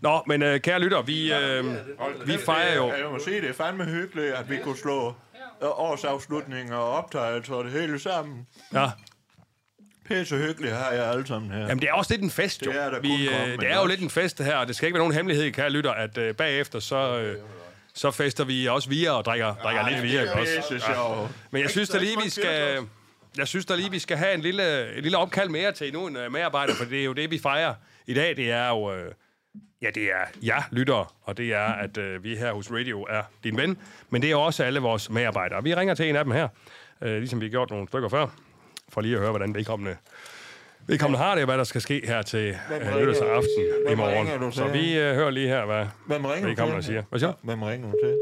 [0.00, 1.64] Nå, men øh, kære lytter, vi, øh,
[2.26, 2.86] vi fejrer jo...
[2.88, 5.06] Jeg må sige, det er fandme hyggeligt, at vi kunne slå
[5.62, 8.46] øh, årsafslutninger og optagelser og det hele sammen.
[8.74, 8.90] Ja.
[10.08, 11.60] Pisse hyggeligt har jeg alle sammen her.
[11.60, 12.70] Jamen, det er også lidt en fest, jo.
[12.72, 14.56] Det er der vi, kun øh, det er jo også- lidt en fest, det her,
[14.56, 17.36] og det skal ikke være nogen hemmelighed, kære lytter, at øh, bagefter, så, øh,
[17.96, 20.18] så fester vi også via og drikker, drikker Ej, lidt det via.
[20.18, 20.52] er ikke også?
[20.56, 21.30] pisse sjovt.
[21.50, 22.86] Men jeg synes da lige, vi skal...
[23.36, 26.06] Jeg synes da lige, vi skal have en lille, en lille opkald mere til endnu
[26.06, 27.74] en uh, medarbejder, for det er jo det, vi fejrer
[28.06, 28.36] i dag.
[28.36, 28.94] Det er jo...
[28.94, 29.12] Øh,
[29.82, 33.22] ja, det er jer, lyttere, og det er, at øh, vi her hos Radio er
[33.44, 33.78] din ven,
[34.10, 35.62] men det er også alle vores medarbejdere.
[35.62, 36.48] Vi ringer til en af dem her,
[37.02, 38.26] øh, ligesom vi har gjort nogle stykker før,
[38.88, 39.96] for lige at høre, hvordan vedkommende,
[40.86, 44.50] vedkommende har det, hvad der skal ske her til Hvem øh, nytårsaften i morgen.
[44.50, 44.58] til?
[44.58, 46.86] Så vi øh, hører lige her, hvad Hvem ringer du vedkommende til?
[46.86, 47.02] siger.
[47.08, 47.32] Hvad siger?
[47.42, 48.14] Hvem ringer du til?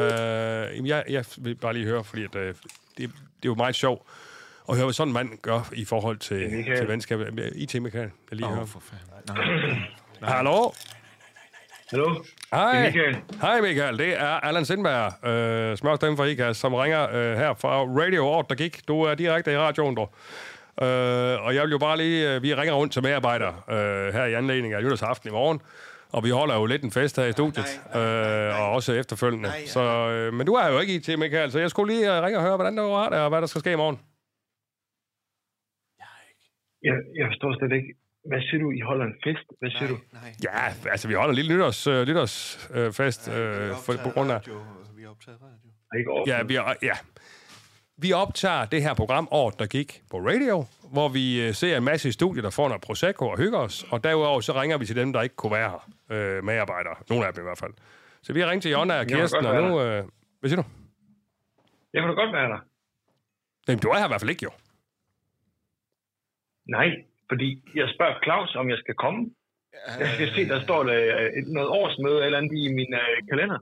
[0.00, 2.54] Øh, jeg, jeg vil bare lige høre, fordi at, øh, det,
[2.98, 3.10] det er
[3.44, 4.02] jo meget sjovt
[4.68, 6.78] at høre, hvad sådan en mand gør i forhold til, Michael.
[6.78, 7.18] til venskab.
[7.54, 8.66] IT, Michael, jeg lige Åh, hører.
[8.66, 9.36] for fanden.
[10.22, 10.70] Hallo?
[11.90, 12.22] Hallo?
[12.52, 12.72] Hej.
[12.72, 13.16] Det er Michael.
[13.40, 17.84] Hej Michael, det er Allan Sindberg, øh, smørstemme fra IKAS, som ringer øh, her fra
[17.84, 18.88] Radio År, der gik.
[18.88, 20.06] Du er direkte i radioen, du.
[20.82, 24.24] Øh, og jeg vil jo bare lige, øh, vi ringer rundt til medarbejdere øh, her
[24.24, 25.60] i anledning af nytårsaften i morgen.
[26.12, 29.48] Og vi holder jo lidt en fest her i studiet, øh, og også efterfølgende.
[29.66, 32.38] Så, øh, men du er jo ikke IT, Michael, så jeg skulle lige øh, ringe
[32.38, 33.98] og høre, hvordan det var og hvad der skal ske i morgen.
[36.82, 37.94] Jeg, jeg forstår slet ikke.
[38.30, 38.70] Hvad siger du?
[38.70, 39.46] I holder en fest?
[39.60, 39.96] Hvad siger du?
[40.44, 44.32] Ja, altså vi holder en lille nytårs, øh, nytårsfest øh, fest, øh, for, på grund
[44.32, 44.40] af...
[44.96, 45.68] Vi optager radio.
[45.98, 46.96] Ikke Ja, vi, er- ja.
[47.96, 51.84] Vi optager det her program året, der gik på radio, hvor vi øh, ser en
[51.84, 53.84] masse i studiet, der får noget Prosecco og hygger os.
[53.92, 55.82] Og derudover så ringer vi til dem, der ikke kunne være her.
[56.10, 56.96] Øh, medarbejdere.
[57.10, 57.72] Nogle af dem i hvert fald.
[58.22, 59.80] Så vi har ringet til Jonna og Kirsten, og nu...
[59.80, 60.04] Øh,
[60.40, 60.68] hvad siger du?
[61.92, 62.60] Jeg da godt være der.
[63.68, 64.50] Jamen, du er her i hvert fald ikke, jo.
[66.76, 66.88] Nej,
[67.28, 69.30] fordi jeg spørger Claus, om jeg skal komme.
[70.00, 73.58] Jeg skal se, der står der øh, noget årsmøde eller andet i min øh, kalender.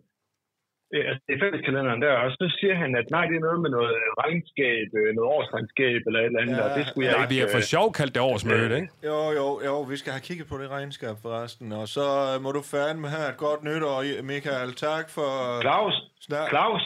[0.94, 3.60] Øh, altså, det er fælleskalenderen der, og så siger han, at nej, det er noget
[3.64, 7.14] med noget regnskab, øh, noget årsregnskab eller et eller andet, ja, og det skulle jeg
[7.16, 7.34] Nej, ikke...
[7.34, 8.90] vi har for øh, sjov kaldt det årsmøde, ikke?
[9.10, 12.48] Jo, jo, jo, vi skal have kigget på det regnskab forresten, og så øh, må
[12.56, 13.96] du fandme have et godt nytår,
[14.32, 14.70] Michael.
[14.86, 15.30] Tak for...
[15.66, 15.94] Claus,
[16.26, 16.48] Snak.
[16.54, 16.82] Claus.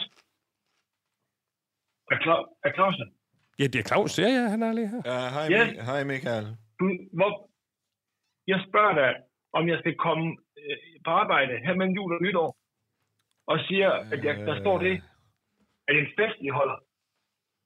[2.13, 2.95] Er, Claus, er Claus?
[3.59, 4.11] Ja, det er Claus.
[4.23, 5.01] Ja, ja, han er lige her.
[5.11, 5.63] Ja, hej, Ja.
[5.65, 6.45] Mi- hej Michael.
[6.79, 6.85] Du,
[7.17, 7.31] hvor,
[8.51, 9.11] jeg spørger dig,
[9.57, 10.25] om jeg skal komme
[10.61, 12.49] øh, på arbejde her mellem jul og nytår,
[13.47, 14.93] og siger, at jeg, der står det,
[15.87, 16.77] at det er en fest, I holder.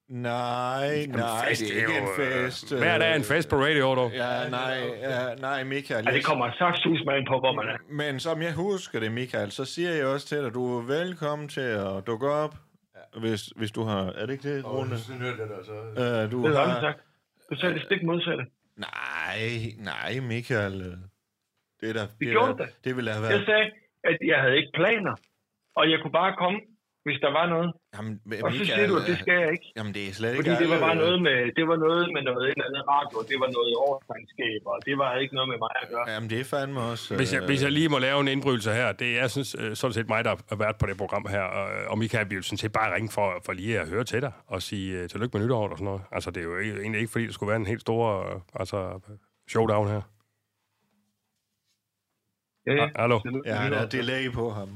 [0.09, 2.73] Nej, nej, fest, det er det er ikke en jo, øh, fest.
[2.77, 4.11] hver dag er en fest på radio, dog.
[4.11, 6.05] Ja, nej, ja, nej, Michael.
[6.07, 7.77] Ja, det kommer saftsus med på, hvor man er.
[7.89, 10.81] Men som jeg husker det, Michael, så siger jeg også til dig, at du er
[10.81, 12.55] velkommen til at dukke op,
[13.19, 14.01] hvis, hvis du har...
[14.05, 14.97] Er det ikke det, Rune?
[14.97, 15.73] Sådan hørte jeg det, så...
[15.73, 16.81] Øh, du Det er har...
[16.81, 16.99] sagt.
[17.49, 18.45] Du sagde det stik modsatte.
[18.77, 19.39] Nej,
[19.77, 20.73] nej, Michael.
[21.81, 21.99] Det er da...
[22.19, 22.73] Det er gjorde da- det.
[22.83, 23.45] Det ville have Jeg været...
[23.45, 23.71] sagde,
[24.03, 25.15] at jeg havde ikke planer,
[25.81, 26.59] og jeg kunne bare komme
[27.05, 27.69] hvis der var noget.
[27.95, 28.13] Jamen,
[28.45, 29.67] Og så siger du, at det skal jeg ikke.
[29.77, 32.21] Jamen, det er slet Fordi ikke det var bare noget med, det var noget med
[32.29, 35.57] noget et eller andet radio, det var noget oversangskab, og det var ikke noget med
[35.65, 36.05] mig at gøre.
[36.13, 37.15] Jamen, det er fandme også...
[37.21, 39.75] Hvis jeg, øh, hvis jeg lige må lave en indbrydelse her, det er synes, øh,
[39.75, 42.61] sådan set mig, der har været på det program her, og, og Michael bliver sådan
[42.63, 45.45] set bare ringe for, for lige at høre til dig og sige uh, tillykke med
[45.45, 46.01] nytår og sådan noget.
[46.11, 48.05] Altså, det er jo ikke- egentlig ikke, fordi det skulle være en helt stor
[48.61, 48.79] altså,
[49.53, 50.01] showdown her.
[52.67, 52.89] Ja, ja.
[52.95, 53.19] Hallo?
[53.45, 54.69] Ja, der er delay på ham.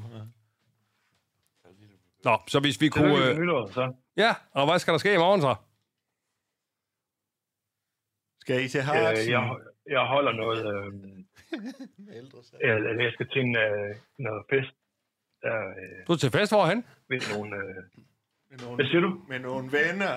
[2.26, 2.30] Ja.
[2.30, 3.10] Nå, så hvis vi kunne...
[3.14, 3.94] med Øh, nytår, så.
[4.18, 5.56] ja, og hvad skal der ske i morgen så?
[8.42, 9.32] Skal I til Øh, Hartsen?
[9.34, 9.42] jeg,
[9.96, 10.60] jeg holder noget...
[10.74, 10.94] Øh,
[12.68, 14.72] jeg, jeg skal til en, øh, noget fest.
[15.42, 16.86] Der, øh, Du er til fest, hvorhen?
[17.10, 17.56] ved nogle...
[17.58, 17.76] Øh,
[18.50, 19.12] Med nogle, hvad siger du?
[19.32, 20.14] Med nogle venner.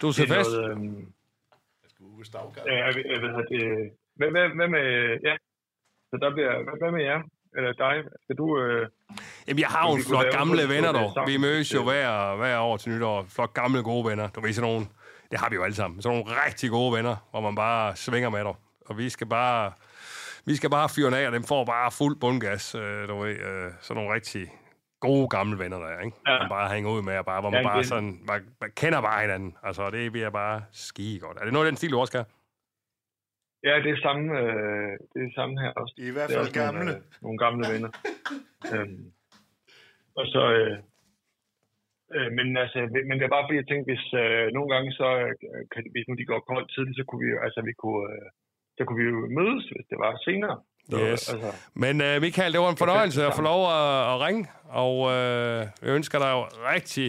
[0.00, 0.50] Du er til Det fest?
[0.50, 1.08] noget,
[2.66, 3.62] ja, jeg, ved- jeg ved, at det...
[4.18, 4.86] Hvad, hvad, hvad med...
[5.28, 5.34] Ja,
[6.10, 6.52] så der bliver...
[6.64, 7.20] Hvad, hvad med jer?
[7.56, 7.96] Eller dig?
[8.24, 8.60] Skal du...
[8.62, 8.88] Øh,
[9.48, 11.26] Jamen, jeg har jo en flok gamle noget, venner, der dog.
[11.26, 13.26] Vi mødes jo hver, hver år til nytår.
[13.28, 14.28] Flok gamle, gode venner.
[14.28, 14.86] Du ved, sådan nogle...
[15.30, 16.02] Det har vi jo alle sammen.
[16.02, 18.54] Sådan nogle rigtig gode venner, hvor man bare svinger med dig.
[18.86, 19.72] Og vi skal bare...
[20.46, 22.74] Vi skal bare fyre af, og dem får bare fuld bundgas.
[22.74, 24.52] Øh, du ved, øh, sådan nogle rigtig
[25.00, 26.16] gode gamle venner, der er, ikke?
[26.26, 26.38] Ja.
[26.38, 28.18] Man bare hænger ud med, og bare, hvor man Ja, bare sådan...
[28.28, 29.56] Man, man, kender bare hinanden.
[29.62, 31.36] Altså, det bliver bare skide godt.
[31.40, 32.24] Er det noget af den stil, du også skal?
[33.66, 35.94] Ja, det er samme, øh, det er samme her også.
[35.98, 36.92] I er i hvert Det er fald også nogle, gamle.
[36.94, 37.90] øh, nogle gamle venner.
[38.74, 39.04] øhm,
[40.18, 40.42] og så...
[40.58, 40.76] Øh,
[42.16, 42.78] øh, men altså,
[43.08, 46.06] men det er bare fordi, jeg tænkte, hvis øh, nogle gange så, øh, kan, hvis
[46.08, 48.28] nu de går koldt tidligt, så kunne vi jo, altså vi kunne, øh,
[48.76, 50.56] så kunne vi jo mødes, hvis det var senere.
[50.90, 51.32] Så, Yes.
[51.32, 54.94] Altså, Men uh, Michael, det var en fornøjelse at få lov at, at ringe, og
[55.00, 56.42] uh, jeg ønsker dig jo
[56.72, 57.08] rigtig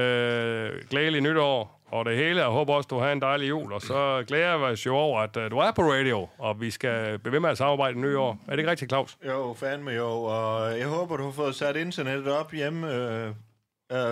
[0.00, 2.40] uh, glædelig nytår og det hele.
[2.40, 5.20] Jeg håber også, du har en dejlig jul, og så glæder jeg mig jo over,
[5.20, 8.00] at uh, du er på radio, og vi skal blive ved med at samarbejde i
[8.00, 8.38] nye år.
[8.46, 9.16] Er det ikke rigtigt, Claus?
[9.26, 10.08] Jo, fandme jo.
[10.08, 12.94] Og jeg håber, du har fået sat internettet op hjemme.
[12.94, 13.32] Øh, øh,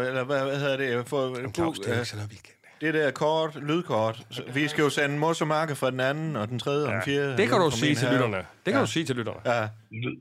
[0.06, 1.08] eller hvad, hvad hedder det?
[1.08, 2.54] For, Claus, det er øh, ikke sådan noget, vi kan.
[2.80, 4.22] det der kort, lydkort.
[4.54, 7.02] Vi skal jo sende mos og marker fra den anden, og den tredje, og den
[7.02, 7.36] fjerde.
[7.36, 8.36] Det kan du sige til lytterne.
[8.36, 8.80] Det kan Ja.
[8.80, 9.40] du sige til lytterne.
[9.44, 9.68] Ja.
[9.90, 10.16] lyd,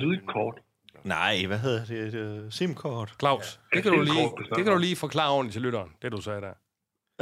[0.00, 0.54] lydkort.
[1.04, 2.14] Nej, hvad hedder det?
[2.14, 3.14] er SIM-kort.
[3.20, 6.20] Claus, det kan, du lige, det kan du lige forklare ordentligt til lytteren, det du
[6.20, 6.52] sagde der.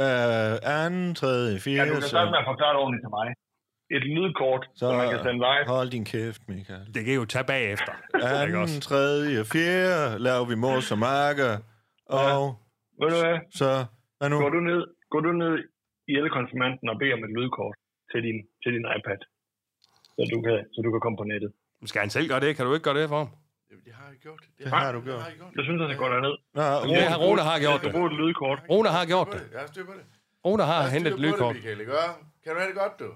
[0.05, 1.91] Øh, anden, tredje, Ja, du fjerde.
[1.91, 3.27] kan starte med at forklare det ordentligt til mig.
[3.97, 5.63] Et lydkort, så, Så man kan sende live.
[5.75, 6.83] hold din kæft, Michael.
[6.93, 7.93] Det kan I jo tage bagefter.
[8.15, 8.79] Ikke Anden, også?
[8.89, 11.51] tredje, fjerde laver vi mos og marker.
[12.19, 12.29] Og
[13.01, 13.37] Ved du hvad?
[13.59, 13.69] så...
[14.19, 14.37] Hvad nu?
[14.45, 14.81] Går du ned,
[15.13, 15.53] går du ned
[16.11, 17.75] i elkonfirmanden og beder om et lydkort
[18.11, 19.19] til din, til din iPad,
[20.15, 21.51] så du, kan, så du kan komme på nettet.
[21.91, 22.55] Skal han selv gøre det?
[22.55, 23.29] Kan du ikke gøre det for ham?
[23.69, 23.93] Det
[24.73, 25.23] har du gjort.
[25.57, 26.35] Jeg synes, at det går derned.
[26.53, 26.61] Nå,
[26.95, 27.91] det har Rune har gjort Jeg det.
[27.91, 28.59] bruge et lydkort.
[28.69, 29.41] Rune har gjort det.
[29.51, 30.05] Jeg har styr på det.
[30.45, 31.55] Rune har Jeg har hentet styr et på det, lydkort.
[31.55, 31.91] Michael, ikke?
[32.43, 33.09] Kan du have det godt, du?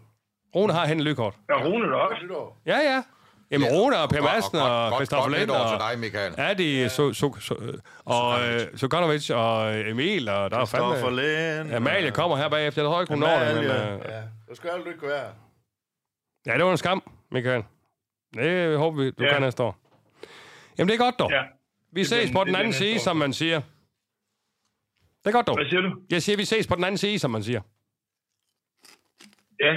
[0.55, 1.35] Rune har hentet et lydkort.
[1.49, 2.53] Ja, Rune der også.
[2.65, 3.03] Ja, ja.
[3.51, 5.69] Jamen, Rune og Per Godt- Madsen godt- og godt- Christoffer godt Lind og...
[5.69, 6.33] til dig, Michael.
[6.37, 7.53] Ja, de så, så, så,
[8.05, 11.21] og øh, Sukanovic og Emil, og der er Christoffer fandme...
[11.63, 11.75] Lind.
[11.75, 12.81] Amalie kommer her bagefter.
[12.81, 13.63] Jeg tror ikke, hun når det, men...
[13.65, 15.29] Øh, Ja, du skal aldrig ikke være.
[16.45, 17.63] ja, det var en skam, Michael.
[18.35, 19.33] Det håber vi, du Ja.
[19.33, 19.77] kan næste år.
[20.77, 21.31] Jamen, det er godt, dog.
[21.31, 21.41] Ja.
[21.91, 22.99] Vi Det ses bliver- på den anden side, år.
[22.99, 23.61] som man siger.
[25.23, 25.55] Det er godt, dog.
[25.57, 25.95] Hvad siger du?
[26.09, 27.61] Jeg siger, vi ses på den anden side, som man siger.
[29.59, 29.73] Ja,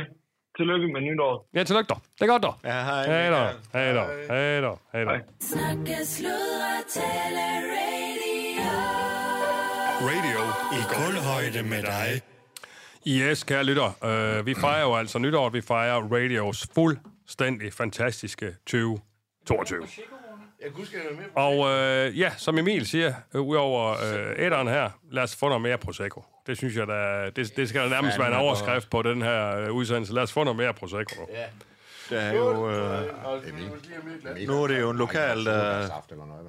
[0.57, 1.43] tillykke med nytåret.
[1.55, 2.01] Ja, tillykke dog.
[2.15, 2.55] Det er godt, dog.
[2.65, 3.49] Ja, hej, Hej dog.
[3.73, 4.07] Hej dog.
[4.29, 4.81] Hej dog.
[4.93, 5.11] Hej dog.
[5.11, 5.21] Hej.
[5.41, 7.45] Snakke, sludre, tale,
[7.77, 8.71] radio.
[10.01, 10.41] Radio
[10.79, 12.23] i kulhøjde med dig.
[13.09, 14.39] Yes, kære lytter.
[14.41, 15.49] Uh, vi fejrer jo altså nytår.
[15.51, 19.87] Vi fejrer radios fuldstændig fantastiske 2022.
[20.63, 21.03] Jeg kunne huske, at
[21.35, 25.63] Og uh, ja, som Emil siger, uh, udover uh, æderen her, lad os få noget
[25.63, 26.25] mere Prosecco.
[26.47, 29.69] Det synes jeg, der, det, det skal der nærmest være en overskrift på den her
[29.69, 30.15] uh, udsendelse.
[30.15, 31.21] Lad os få noget mere Prosecco.
[31.21, 31.27] nu.
[31.33, 31.45] Ja.
[32.11, 32.71] Der er jo...
[32.71, 33.03] Øh,
[34.47, 35.93] nu er det jo en lokal, noget,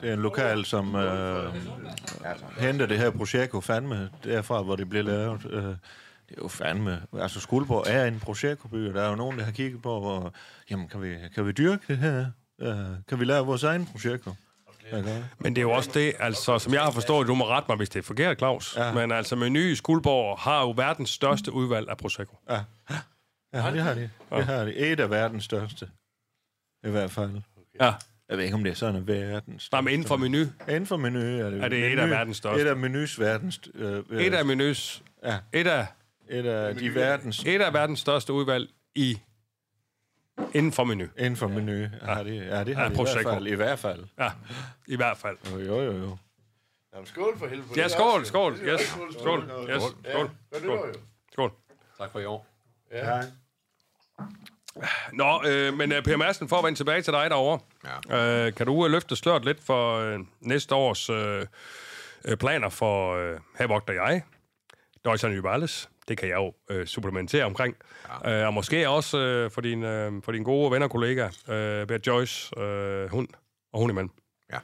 [0.02, 1.54] det er en lokal, som øh,
[2.58, 5.46] henter det her Prosecco fandme derfra, hvor det bliver lavet.
[5.50, 5.78] Øh, det
[6.30, 7.02] er jo fandme...
[7.20, 10.34] Altså, Skuldborg er en Prosecco-by, og der er jo nogen, der har kigget på, hvor...
[10.72, 12.26] Jamen, kan vi, kan vi dyrke det her?
[12.62, 12.76] Øh,
[13.08, 14.32] kan vi lave vores egen Prosecco?
[14.94, 15.24] Okay.
[15.40, 17.78] Men det er jo også det, altså, som jeg har forstået, du må rette mig,
[17.78, 18.78] hvis det er forkert, Claus.
[18.78, 18.94] Ja.
[18.94, 22.38] Men altså, Meny i Skuldborg har jo verdens største udvalg af Prosecco.
[22.50, 22.60] Ja,
[23.54, 24.10] ja det har de.
[24.32, 24.76] Det har de.
[24.76, 25.90] Et af verdens største.
[26.84, 27.32] I hvert fald.
[27.82, 27.94] Ja.
[28.30, 30.46] Jeg ved ikke, om det er sådan en verdens Nej, men inden for Meny.
[30.68, 32.62] Inden for menu er det, Er det et menu, af verdens største?
[32.62, 33.60] Et af menus verdens...
[33.74, 35.04] Øh, øh, Et af Menys...
[35.24, 35.38] Ja.
[35.54, 35.86] Et af,
[36.30, 37.44] et af de verdens...
[37.46, 39.20] et af verdens største udvalg i
[40.54, 41.08] inden for Meny.
[41.18, 41.72] Inden for menu.
[42.08, 43.48] Ja, det, ja, det har Ja, de i hvert fald.
[43.48, 44.04] I hvert fald.
[44.20, 44.32] Ja,
[44.88, 45.38] i hvert fald.
[45.52, 45.92] Jo, jo, jo.
[45.92, 46.18] jo.
[46.94, 47.68] Jamen, skål for helvede.
[47.70, 48.82] Ja, Det er skål, også- skål, yes.
[49.20, 50.88] Skål, yes, Ja, skål, Godt skål.
[50.88, 50.94] jo.
[51.32, 51.52] Skål.
[51.98, 52.48] Tak for i år.
[52.92, 53.22] Ja.
[55.14, 57.60] Nå, øh, men øh, Per Madsen, for at vende tilbage til dig derovre.
[58.10, 58.46] Ja.
[58.48, 61.46] Øh, kan du øh, løfte sløret lidt for øh, næste års øh,
[62.26, 64.24] øh, planer for øh, Havogter jeg,
[65.06, 65.90] Deutschland Überalles?
[66.08, 67.76] Det kan jeg jo øh, supplementere omkring.
[68.26, 68.40] Ja.
[68.42, 71.88] Øh, og måske også øh, for, din, øh, for din gode venner og kollega, øh,
[71.88, 73.28] Bert Joyce, øh, hun
[73.74, 74.10] og hun imellem.
[74.54, 74.58] Ja.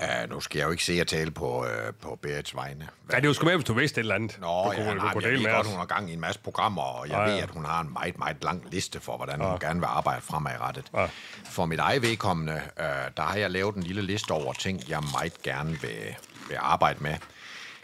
[0.00, 1.66] Uh, nu skal jeg jo ikke se at tale på, uh,
[2.02, 2.88] på Berits vegne.
[3.12, 4.38] Ja, det er jo sgu med, hvis du vidste et eller andet.
[4.40, 6.20] Nå, du ja, kunne, nej, du kunne jeg ved godt, hun har gang i en
[6.20, 7.32] masse programmer, og jeg ja, ja.
[7.34, 9.50] ved, at hun har en meget, meget lang liste for, hvordan Ja.
[9.50, 10.86] hun gerne vil arbejde fremadrettet.
[10.94, 11.06] Ja.
[11.44, 12.84] For mit eget vedkommende, uh,
[13.16, 16.16] der har jeg lavet en lille liste over ting, jeg meget gerne vil,
[16.48, 17.14] vil arbejde med.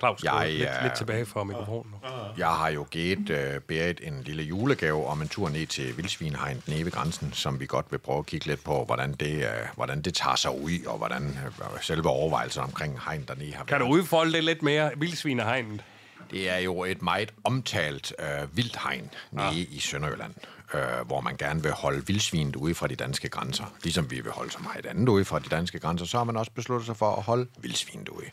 [0.00, 1.94] Claus, jeg, lidt, øh, lidt tilbage fra mikrofonen.
[2.38, 6.62] Jeg har jo givet uh, Berit en lille julegave om en tur ned til Vildsvinhegn
[6.66, 9.50] nede ved grænsen, som vi godt vil prøve at kigge lidt på, hvordan det, uh,
[9.74, 13.80] hvordan det tager sig ud, og hvordan uh, selve overvejelsen omkring hegn dernede har Kan
[13.80, 14.90] du udfolde det lidt mere?
[14.96, 15.82] Vildsvinehegnet.
[16.30, 19.56] Det er jo et meget omtalt øh, vildhegn nede Ah.
[19.56, 20.34] i Sønderjylland,
[20.74, 23.64] øh, hvor man gerne vil holde vildsvinet ude fra de danske grænser.
[23.82, 26.36] Ligesom vi vil holde så meget andet ude fra de danske grænser, så har man
[26.36, 28.26] også besluttet sig for at holde vildsvinet ude.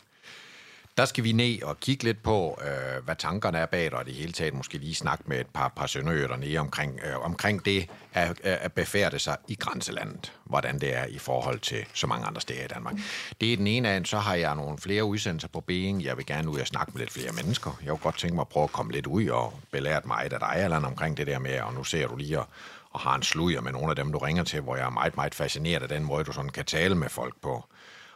[0.98, 4.06] Der skal vi ned og kigge lidt på, øh, hvad tankerne er bag det, og
[4.06, 7.64] det hele taget måske lige snakke med et par, par sønderjyder nede omkring, øh, omkring
[7.64, 10.32] det at, at befærde sig i grænselandet.
[10.44, 12.94] Hvordan det er i forhold til så mange andre steder i Danmark.
[13.40, 16.04] Det er den ene af, så har jeg nogle flere udsendelser på Being.
[16.04, 17.78] Jeg vil gerne ud og snakke med lidt flere mennesker.
[17.82, 20.30] Jeg kunne godt tænke mig at prøve at komme lidt ud og belære mig af
[20.30, 22.48] dig eller omkring det der med, og nu ser du lige og,
[22.90, 25.16] og har en sludder med nogle af dem, du ringer til, hvor jeg er meget,
[25.16, 27.64] meget fascineret af den måde, du sådan kan tale med folk på.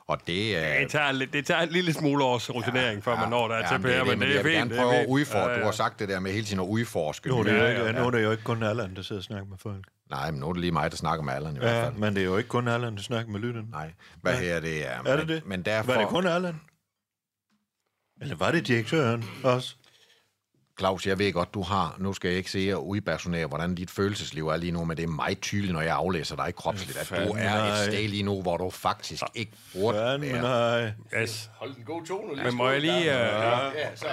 [0.06, 3.48] Og det, øh, Det tager, det tager en lille smule års rutinering, før man når
[3.48, 4.70] der er til men det, er Per, det, men det er jeg vil fint.
[4.70, 5.10] gerne er prøve at fint.
[5.10, 5.44] udfordre.
[5.48, 5.58] Ja, ja.
[5.60, 7.28] Du har sagt det der med hele tiden at udforske.
[7.28, 9.02] Nu er det, jo Ja, ikke, ja, nu er det jo ikke kun Allan, der
[9.02, 9.84] sidder og snakker med folk.
[10.10, 11.94] Nej, men nu er det lige mig, der snakker med Allan i hvert Ja, fald.
[11.94, 13.70] men det er jo ikke kun Allan, der snakker med lytterne.
[13.70, 13.92] Nej.
[14.22, 14.90] Hvad her det er.
[14.90, 15.46] Er men, det det?
[15.46, 15.92] Men derfor...
[15.92, 16.60] Var det kun Allan?
[18.20, 19.76] Eller var det direktøren også?
[20.78, 21.96] Claus, jeg ved godt, du har...
[21.98, 25.02] Nu skal jeg ikke se og udpersonere, hvordan dit følelsesliv er lige nu, men det
[25.02, 27.84] er meget tydeligt, når jeg aflæser dig kropsligt, at du er et nej.
[27.84, 30.18] sted lige nu, hvor du faktisk ikke burde være.
[30.18, 30.92] nej.
[31.22, 31.50] Yes.
[31.54, 32.34] Hold den gode tone.
[32.34, 33.10] lige Men må jeg lige...
[33.10, 34.06] Uh, Ja, så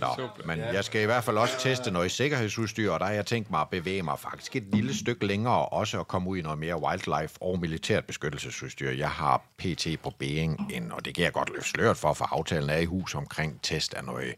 [0.00, 3.26] Nå, men jeg skal i hvert fald også teste noget sikkerhedsudstyr, og der har jeg
[3.26, 6.38] tænkt mig at bevæge mig faktisk et lille stykke længere, og også at komme ud
[6.38, 8.90] i noget mere wildlife og militært beskyttelsesudstyr.
[8.90, 12.38] Jeg har PT på Being ind, og det kan jeg godt løfte sløret for, for
[12.38, 14.34] aftalen er i hus omkring test af noget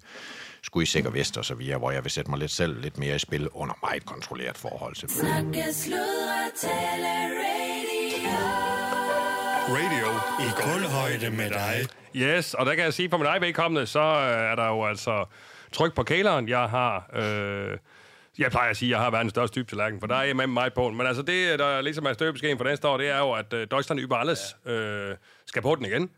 [0.75, 3.18] skudsikker vest og så videre, hvor jeg vil sætte mig lidt selv lidt mere i
[3.18, 4.95] spil under meget kontrolleret forhold.
[4.95, 7.09] Snakke, sludre, tale,
[7.45, 8.35] radio.
[9.68, 10.09] Radio
[10.41, 11.89] i kulhøjde med dig.
[12.16, 14.85] Yes, og der kan jeg sige, for min egen vedkommende, så øh, er der jo
[14.85, 15.25] altså
[15.72, 16.49] tryk på kæleren.
[16.49, 17.11] Jeg har...
[17.14, 17.79] Øh,
[18.39, 20.72] jeg plejer at sige, at jeg har verdens største dybtallerken, for der er med mig
[20.75, 20.97] på den.
[20.97, 23.66] Men altså det, der ligesom er støbeskeen for næste år, det er jo, at øh,
[23.70, 25.16] Deutschland über alles øh,
[25.47, 26.11] skal på den igen.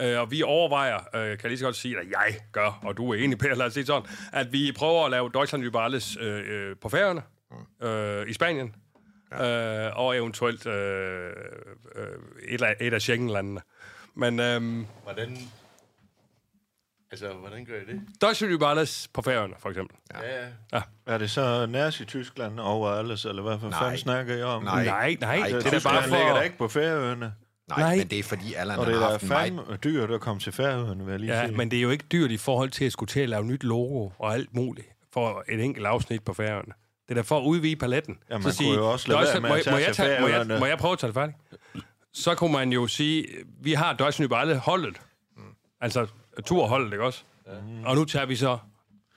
[0.00, 2.96] Øh, og vi overvejer, øh, kan jeg lige så godt sige, at jeg gør, og
[2.96, 5.80] du er enig, Per, lad os sige sådan, at vi prøver at lave Deutschland über
[5.80, 7.22] alles øh, øh, på Færøerne,
[7.82, 8.74] øh, i Spanien,
[9.32, 11.30] øh, og eventuelt øh,
[11.96, 12.06] øh,
[12.48, 13.60] et, af, et af Schengen-landene.
[14.14, 15.38] Men øh, Hvordan...
[17.10, 18.00] Altså, hvordan gør I det?
[18.20, 19.96] Deutschland über alles på Færøerne, for eksempel.
[20.14, 20.46] Ja, ja.
[20.72, 20.82] Ja.
[21.06, 24.62] Er det så Nazi-Tyskland over alles, eller hvad for fanden snakker jeg om?
[24.62, 24.84] Nej.
[24.84, 26.16] Nej, nej, Nej, det er da bare for...
[26.16, 27.34] ligger der ikke på Færøerne.
[27.68, 27.96] Nej, Nej.
[27.96, 29.52] men det er fordi Allan Og har det er haft en meget...
[29.52, 31.56] fandme dyrt at komme til Færøerne, vil jeg lige Ja, sige.
[31.56, 33.64] men det er jo ikke dyrt i forhold til at skulle til at lave nyt
[33.64, 36.72] logo og alt muligt for et enkelt afsnit på Færøerne.
[37.08, 38.18] Det er da for at udvide paletten.
[38.30, 39.86] Ja, man Så kunne sige, jo også lade være med må, at jeg- må, tage
[39.86, 41.36] jeg tage, må, jeg, må jeg prøve at tage det færdigt?
[42.12, 43.26] Så kunne man jo sige,
[43.60, 45.00] vi har Deutschland über alle holdet.
[45.80, 46.06] Altså
[46.46, 47.22] turholdet, ikke også?
[47.84, 48.58] Og nu tager vi så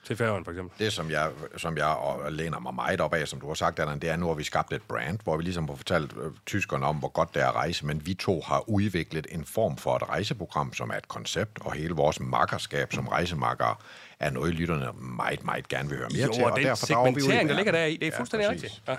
[0.08, 0.78] til Færøerne, for eksempel.
[0.84, 3.78] Det, som jeg, som jeg og læner mig meget op af, som du har sagt,
[3.80, 6.30] Allan, det er, nu har vi skabt et brand, hvor vi ligesom har fortalt øh,
[6.46, 9.76] tyskerne om, hvor godt det er at rejse, men vi to har udviklet en form
[9.76, 13.82] for et rejseprogram, som er et koncept, og hele vores makkerskab som rejsemakker
[14.20, 16.44] er noget, lytterne meget, meget gerne vil høre mere Jo, til.
[16.44, 17.56] og den derfor segmentering, der verden.
[17.56, 18.62] ligger der i, det er Ja, fuldstændig præcis.
[18.64, 18.82] rigtigt.
[18.88, 18.94] Ja.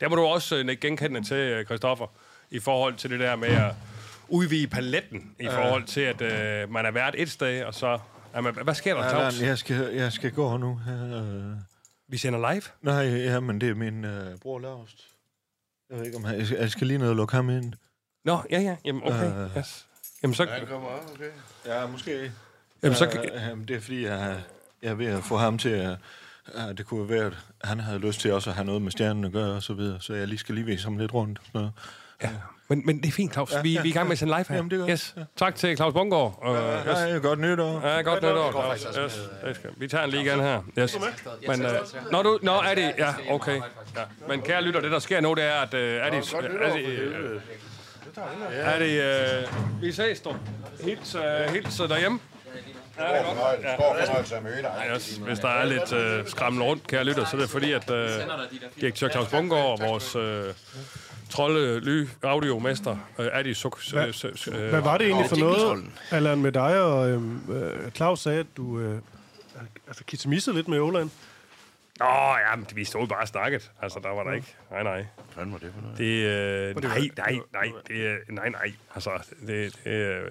[0.00, 2.06] Der må du også øh, nikke genkendende til, øh, Christoffer,
[2.50, 3.72] i forhold til det der med at
[4.28, 7.98] udvide paletten, i forhold til, at øh, man er vært et sted, og så...
[8.34, 9.40] Man, hvad sker der, Claus?
[9.42, 10.70] jeg skal, jeg skal gå nu.
[10.70, 11.58] Uh,
[12.08, 12.62] Vi sender live?
[12.82, 14.10] nej, ja, men det er min uh,
[14.42, 15.04] bror Laust.
[15.90, 17.72] Jeg ved ikke, om han, jeg, skal, jeg skal lige ned og lukke ham ind.
[18.24, 18.76] Nå, ja, ja.
[18.84, 19.44] Jamen, okay.
[19.44, 19.56] Øh.
[19.58, 19.86] Yes.
[20.22, 20.44] Jamen, så...
[20.44, 21.30] Han kommer op, okay.
[21.66, 22.32] Ja, måske.
[22.82, 23.28] Jamen, så...
[23.54, 24.42] Uh, det er fordi, jeg,
[24.82, 25.96] jeg er ved at få ham til at...
[26.54, 29.24] Uh, det kunne være, at han havde lyst til også at have noget med stjernen
[29.24, 31.40] at gøre og så videre, så jeg lige skal lige vise ham lidt rundt.
[31.54, 31.72] noget.
[32.22, 32.28] Ja.
[32.70, 33.52] Men, men det er fint, Claus.
[33.52, 34.56] Ja, Vi, ja, vi er i gang med at sende live her.
[34.56, 34.90] Jamen, det er godt.
[34.90, 35.14] Yes.
[35.36, 36.42] Tak til Claus Bungård.
[36.48, 36.98] Uh, yes.
[36.98, 37.86] Ja, godt nytår.
[37.86, 38.86] Ja, godt nytår, Claus.
[39.04, 39.20] Yes.
[39.44, 39.70] Det skal.
[39.76, 40.62] Vi tager en lige igen her.
[40.78, 40.98] Yes.
[41.48, 41.70] Men, uh,
[42.12, 42.94] når du, når er det...
[42.98, 43.56] Ja, okay.
[43.96, 44.02] Ja.
[44.28, 45.74] Men kære lytter, det der sker nu, det er, at...
[45.74, 47.42] Uh, er det, Godt er det, uh,
[48.50, 50.34] er det uh, vi ses, du.
[50.84, 52.20] Hils, uh, hils uh, derhjemme.
[52.98, 54.90] Fornøjelse, stor fornøjelse at møde dig.
[54.94, 57.90] Yes, hvis der er lidt øh, skræmmende rundt, kære lytter, så er det fordi, at
[57.90, 58.10] øh,
[58.80, 60.44] direktør Claus Bungård og vores øh,
[61.28, 63.78] trolde ly audiomester, øh, Adi Suk...
[63.92, 65.84] Hvad- øh, øh, Hvad var det egentlig for noget.
[66.10, 68.98] Allan, med dig og øhm, øh, Claus sagde, at du øh,
[69.88, 71.10] altså, kissemissede lidt med Åland?
[72.00, 73.70] Åh, ja, vi stod bare og snakket.
[73.82, 74.54] Altså, der var der ikke.
[74.70, 75.04] Nej, nej.
[75.34, 75.98] Hvad var det for noget?
[75.98, 78.72] Det, øh, det- nej, nej, nej, det, er- nej, nej.
[78.94, 79.10] Altså,
[79.46, 80.22] det, det øh,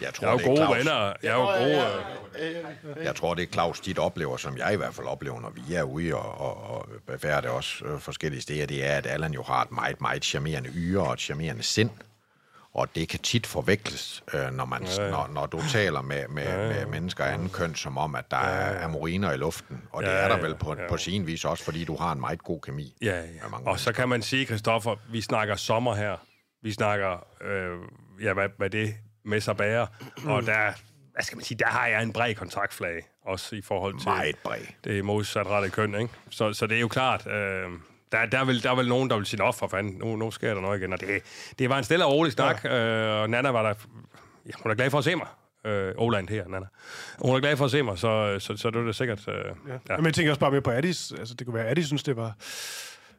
[0.00, 0.76] Jeg tror, jeg er det jo er gode Claus.
[0.78, 1.12] venner.
[1.22, 2.96] Jeg er jo gode...
[2.98, 5.50] Øh, Jeg tror, det er Claus, dit oplever, som jeg i hvert fald oplever, når
[5.50, 9.32] vi er ude og, og, og befærder også øh, forskellige steder, det er, at Allan
[9.32, 11.90] jo har et meget, meget charmerende yre og et charmerende sind.
[12.74, 15.10] Og det kan tit forveksles, øh, når, man, Ja, ja.
[15.10, 16.68] når, når du taler med, med, Ja, ja.
[16.68, 19.82] med mennesker af anden køn, som om, at der er amoriner i luften.
[19.90, 20.88] Og det Ja, er der ja, vel på, ja.
[20.88, 22.96] på sin vis også, fordi du har en meget god kemi.
[23.02, 23.24] Ja, ja.
[23.66, 26.16] Og så kan man sige, Christoffer, vi snakker sommer her.
[26.62, 27.78] Vi snakker, øh,
[28.22, 28.94] ja, hvad, hvad det
[29.24, 29.86] med sig bærer.
[30.24, 30.72] Og der,
[31.12, 34.08] hvad skal man sige, der har jeg en bred kontaktflag, også i forhold til...
[34.08, 34.60] Meget bred.
[34.84, 36.14] Det modsatrettede køn, ikke?
[36.30, 37.68] Så, så det er jo klart, øh,
[38.12, 40.16] der, der, er vel, der er vel nogen, der vil sige, op for fanden, nu,
[40.16, 40.92] nu sker der noget igen.
[40.92, 41.22] Og det,
[41.58, 43.14] det var en stille og rolig snak, ja.
[43.16, 43.74] øh, og Nana var der...
[44.46, 45.26] Ja, hun er glad for at se mig.
[45.66, 46.66] Øh, Oland her, Nana.
[47.18, 49.28] Hun er glad for at se mig, så, så, så det er det sikkert...
[49.28, 49.72] Øh, Ja.
[49.90, 49.96] ja.
[49.96, 51.12] Men jeg tænker også bare mere på Addis.
[51.18, 52.32] Altså, det kunne være, at Addis synes, det var...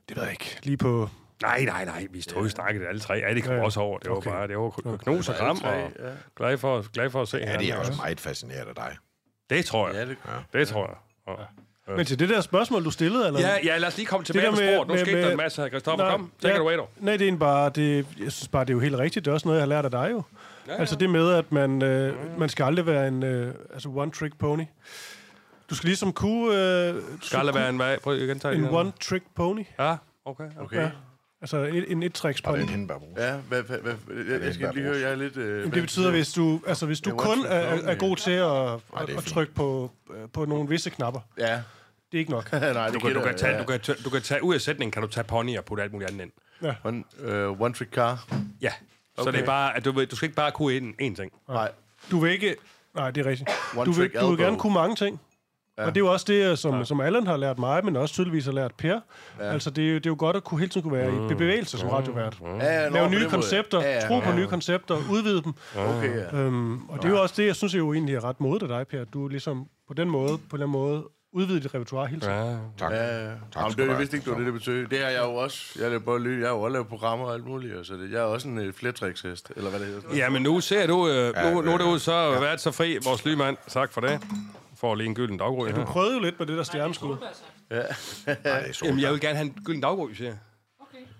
[0.09, 0.57] Det ved jeg ikke.
[0.63, 1.09] Lige på...
[1.41, 2.07] Nej, nej, nej.
[2.11, 3.13] Vi stod jo snakket alle tre.
[3.13, 3.65] Ja, det kom Ja, ja.
[3.65, 3.99] også over.
[3.99, 4.29] Det var Okay.
[4.31, 6.09] bare det var knus og kram, og ja.
[6.37, 8.97] glad for, glad for at se Ja, det er også meget fascineret af dig.
[9.49, 9.95] Det tror jeg.
[9.95, 10.17] Ja, det,
[10.53, 10.95] Det tror jeg.
[11.39, 11.43] Ja.
[11.87, 13.39] Men til det der spørgsmål, du stillede, eller?
[13.39, 14.87] Ja, ja, lad os lige komme tilbage på sporet.
[14.87, 15.67] Nu skete der en masse.
[15.67, 16.31] Christoffer, kom.
[16.41, 16.89] Take it away, dog.
[16.97, 19.25] Nej, det er bare, det, jeg synes bare, det er jo helt rigtigt.
[19.25, 20.23] Det er også noget, jeg har lært af dig jo.
[20.67, 20.79] Ja, ja.
[20.79, 24.63] Altså det med, at man, øh, man skal aldrig være en øh, altså one-trick pony.
[25.69, 26.47] Du skal ligesom kunne...
[26.87, 27.97] Øh, Skal aldrig være en hvad?
[28.03, 29.65] Prøv igen, tage en one-trick pony.
[29.79, 30.43] Ja, okay.
[30.59, 30.77] Okay.
[30.81, 30.89] Ja.
[31.43, 32.59] Altså en, en et-tricks Og pony.
[32.59, 33.17] den hindbærbrug.
[33.17, 33.93] Ja, hvad, hvad, hvad,
[34.33, 35.37] jeg, jeg skal lige høre, jeg er lidt...
[35.37, 38.15] Øh, Jamen, det betyder, hvis du, altså, hvis du Ja, kun er, er, er god
[38.17, 41.45] til at, det at, er at trykke på, øh, på nogle visse knapper, Ja.
[42.11, 42.51] det er ikke nok.
[42.51, 43.59] Nej, Du det kan, du, kan tage, ja.
[43.61, 45.83] du, kan, tage- du kan tage ud af sætningen, kan du tage pony og putte
[45.83, 46.31] alt muligt andet ind.
[46.83, 47.03] One,
[47.49, 48.25] uh, one trick car.
[48.61, 48.71] Ja.
[49.15, 49.31] Så Okay.
[49.31, 51.31] det er bare, at du, du skal ikke bare kunne en, en ting.
[51.49, 51.71] Nej.
[52.11, 52.55] Du vil ikke...
[52.95, 53.49] Nej, det er rigtigt.
[53.77, 55.21] One Du vil, du vil gerne kunne mange ting.
[55.77, 55.85] Ja.
[55.85, 56.83] Og det er jo også det, som, ja.
[56.83, 58.99] som Allan har lært mig, men også tydeligvis har lært Per.
[59.39, 59.43] Ja.
[59.51, 61.31] Altså, det er, jo, det er jo godt at kunne hele tiden kunne være Mm.
[61.31, 62.37] i bevægelse som radiovært.
[62.41, 64.35] Ja, ja, Lave nye koncepter, Ja, ja, tro på ja.
[64.35, 65.53] nye koncepter, udvide dem.
[65.77, 66.37] Okay, ja.
[66.37, 68.77] Øhm, og det er jo også det, jeg synes jo egentlig er ret modigt af
[68.77, 69.05] dig, Per.
[69.05, 71.03] Du ligesom på den måde, på den måde,
[71.35, 72.35] udvide dit repertoire hele tiden.
[72.35, 72.55] Ja.
[72.77, 72.91] Tak.
[72.91, 73.25] Ja, ja.
[73.29, 74.87] Tak Jamen, det, du jeg vidste ikke, det var det, det betød.
[74.87, 75.79] Det har jeg jo også.
[75.81, 77.75] Jeg, laver både lyd, jeg har jo også lavet programmer og alt muligt.
[77.75, 80.15] og Så det, jeg er også en uh, flertrikshest, eller hvad det hedder.
[80.15, 82.39] Ja, men nu ser du, øh, Ja, nu, nu er øh, du så ja.
[82.39, 83.57] været så fri, vores lymand.
[83.69, 84.19] Tak for det.
[84.83, 85.85] Får lige en gylden daggry Du her.
[85.85, 87.15] prøvede jo lidt med det der stjerneskud.
[87.71, 87.75] Ja.
[87.75, 87.85] Nej,
[88.25, 90.37] det er så Jamen, jeg vil gerne have en gylden daggry, siger jeg.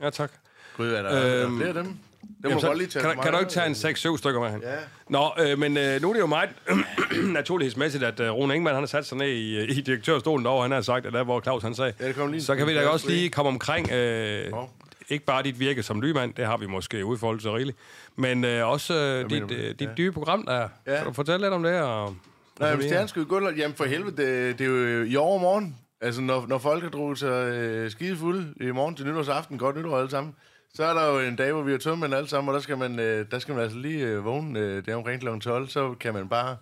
[0.01, 0.31] Ja, tak.
[0.77, 1.83] Gud, er der, er Øhm, flere af dem?
[1.85, 1.95] Dem
[2.43, 4.39] må Jamen, du så, godt lige tage kan, kan du ikke tage en 6-7 stykker
[4.41, 4.61] med han?
[4.61, 4.75] Ja.
[5.09, 6.49] Nå, øh, men øh, nu er det jo meget
[7.39, 10.61] naturlighedsmæssigt, at øh, Rune Ingemann, han har sat sig ned i, øh, i direktørstolen derovre,
[10.63, 12.67] han har sagt, at der, hvor Claus han sagde, Ja, det kom lige så kan
[12.67, 14.69] vi da også lige komme omkring, øh, Nå.
[15.09, 17.77] ikke bare dit virke som lymand, det har vi måske udfoldet så rigeligt,
[18.15, 19.47] men øh, også øh, dit, du?
[19.53, 19.93] øh, dit Ja.
[19.97, 20.67] dybe program der.
[20.87, 20.95] Ja.
[20.97, 21.81] Kan du fortælle lidt om det?
[21.81, 22.15] Og,
[22.59, 23.49] Nej, og Stjernen skal jo gå...
[23.49, 25.77] jamen for helvede, det, det er jo øh, i overmorgen.
[26.01, 29.77] Altså, når, når folk har drukket sig øh, skide fulde i morgen til nytårsaften, godt
[29.77, 30.35] nytår alle sammen,
[30.73, 32.77] så er der jo en dag, hvor vi har tømt alle sammen, og der skal
[32.77, 35.39] man, øh, der skal man altså lige øh, vågne øh, der omkring kl.
[35.39, 36.57] 12, så kan man bare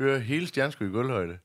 [0.00, 1.38] høre hele Stjernsky i gulvhøjde.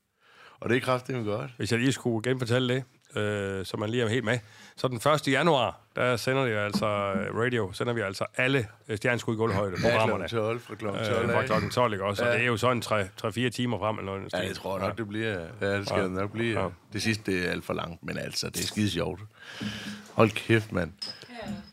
[0.60, 1.50] Og det er kraftigt godt.
[1.56, 2.84] Hvis jeg lige skulle genfortælle det,
[3.20, 4.38] øh, så man lige er helt med.
[4.76, 5.28] Så den 1.
[5.28, 9.76] januar, der sender vi altså øh, radio, sender vi altså alle øh, stjerneskud i gulvhøjde
[9.82, 10.22] programmerne.
[10.22, 10.34] Ja, kl.
[10.36, 10.84] 12, fra kl.
[10.86, 10.96] 12
[11.28, 12.22] Øh, fra klokken 12, ikke også?
[12.22, 12.34] Og Ja.
[12.34, 14.32] det er jo sådan 3-4 timer frem eller noget.
[14.32, 15.38] Ja, jeg tror nok, det bliver...
[15.60, 16.04] Ja, det skal Ja.
[16.04, 16.58] det nok blive.
[16.58, 16.62] Ja.
[16.64, 16.68] Ja.
[16.92, 19.20] Det sidste, det er alt for langt, men altså, det er skide sjovt.
[20.12, 20.92] Hold kæft, mand.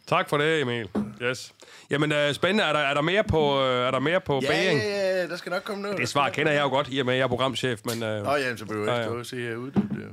[0.07, 0.89] Tak for det, Emil.
[1.21, 1.53] Yes.
[1.89, 2.63] Jamen, øh, spændende.
[2.63, 4.79] Er der, er der mere på, øh, er der mere på Ja, baging?
[4.79, 5.97] ja, ja, der skal nok komme noget.
[5.97, 8.03] Det svar kender jeg jo godt, i og med, at jeg er programchef, men...
[8.03, 9.19] Øh, Nå, ja, så behøver jeg Ja, ikke ja.
[9.19, 9.71] og se herude.
[9.71, 10.07] Det, det.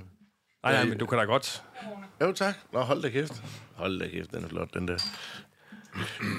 [0.72, 1.62] Nej, nej, men du kan da godt...
[2.20, 2.54] Jo, tak.
[2.72, 3.42] Nå, hold da kæft.
[3.74, 4.94] Hold da kæft, den er flot, den der.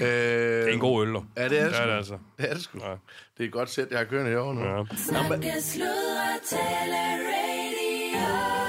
[0.00, 1.24] Det er en god øl, du.
[1.36, 2.18] Ja, det er det, Ja, det er altså.
[2.38, 2.78] Det er det sgu.
[2.84, 2.90] Ja.
[2.90, 2.98] Det
[3.38, 4.60] er et godt sæt, jeg har kørende i år nu.
[4.64, 4.84] Ja.
[4.96, 6.96] Snakke, sludre, tale,
[7.28, 8.67] radio.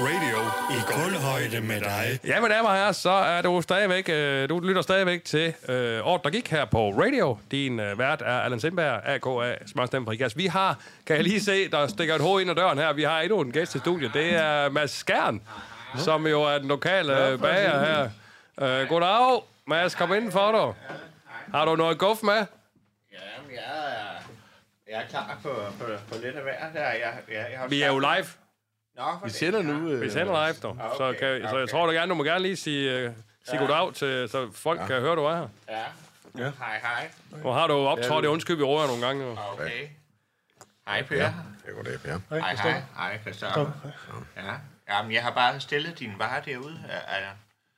[0.00, 0.38] Radio
[0.70, 2.20] i kulhøjde med dig.
[2.26, 6.06] Ja, mine damer og herrer, så er du stadigvæk, øh, du lytter stadigvæk til øh,
[6.06, 7.38] året, der gik her på radio.
[7.50, 10.28] Din øh, vært er Allan Sindberg, AKA Smørstemme fra.
[10.36, 13.02] Vi har, kan jeg lige se, der stikker et hoved ind ad døren her, vi
[13.02, 14.14] har endnu en gæst i studiet.
[14.14, 15.42] Det er Mads Skjern,
[15.96, 18.10] som jo er den lokale øh, bager her.
[18.82, 20.74] Øh, goddag, Mads, kom indenfor, du.
[21.54, 22.32] Har du noget guf med?
[22.32, 24.22] Jamen, jeg er,
[24.90, 25.48] jeg er klar på,
[25.78, 26.72] på, på lidt af hver.
[26.74, 26.80] Der.
[26.80, 28.39] Jeg, jeg, jeg har Vi er jo live.
[29.00, 29.34] Nå, for Vi det.
[29.34, 29.90] sender nu...
[29.90, 30.76] Øh, Vi sender live, du.
[30.96, 31.66] Så, Okay, kan, så jeg okay.
[31.72, 33.12] tror du gerne, du må gerne lige sige, øh,
[33.44, 35.48] sige goddag, til, så folk kan høre, du er her.
[35.68, 35.84] Ja.
[36.44, 36.50] Ja.
[36.58, 37.10] Hej, hej.
[37.44, 39.24] Nu har du optrådt i Undskyld, vi råder nogle gange.
[39.24, 39.36] Jo.
[39.52, 39.88] Okay.
[40.86, 41.16] Hej, Per.
[41.16, 41.32] Ja,
[41.76, 42.20] goddag, Per.
[42.30, 42.54] Hej, hej.
[42.56, 42.82] Christoffer.
[42.96, 43.70] Hej, Christoffer.
[44.36, 44.42] Ja.
[44.94, 46.80] Jamen, jeg har bare stillet din varer derude.
[46.88, 47.20] Er, er,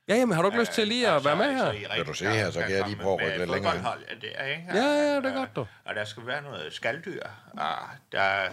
[0.07, 1.95] Ja, jamen, har du ikke lyst til lige at være med her?
[1.95, 3.73] Kan du se her, så kan jeg lige prøve at rykke lidt længere
[4.21, 4.63] der, ikke?
[4.73, 5.65] Ja, ja, det er godt, du.
[5.85, 7.21] Og der skal være noget skalddyr.
[7.51, 7.67] Og
[8.11, 8.49] der er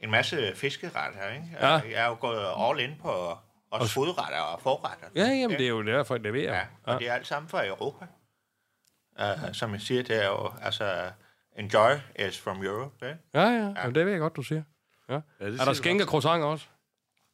[0.00, 1.46] en masse fiskeretter, ikke?
[1.60, 1.66] Ja.
[1.68, 3.38] Jeg er jo gået all in på
[3.70, 5.06] også fodretter og forretter.
[5.14, 6.54] Ja, jamen, det er jo derfor, jeg leverer.
[6.56, 8.06] Ja, og det er alt sammen fra Europa.
[9.20, 11.10] Uh, som jeg siger, det er jo, altså,
[11.56, 13.18] enjoy is from Europe, ikke?
[13.34, 14.62] Ja, ja, jamen, det ved jeg godt, du siger.
[15.08, 15.14] Ja.
[15.14, 16.66] det er siger der skænke croissanter også?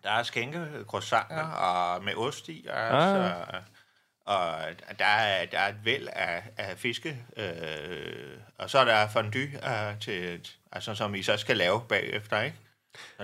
[0.03, 3.59] Der er skænke, croissanter og med ost i, Ja, altså, ja.
[4.27, 4.55] Og
[4.99, 7.45] der er, der er et væld af, af fiske, øh,
[8.59, 10.41] og så er der fondue øh, til,
[10.73, 12.57] altså, som I så skal lave bagefter, ikke?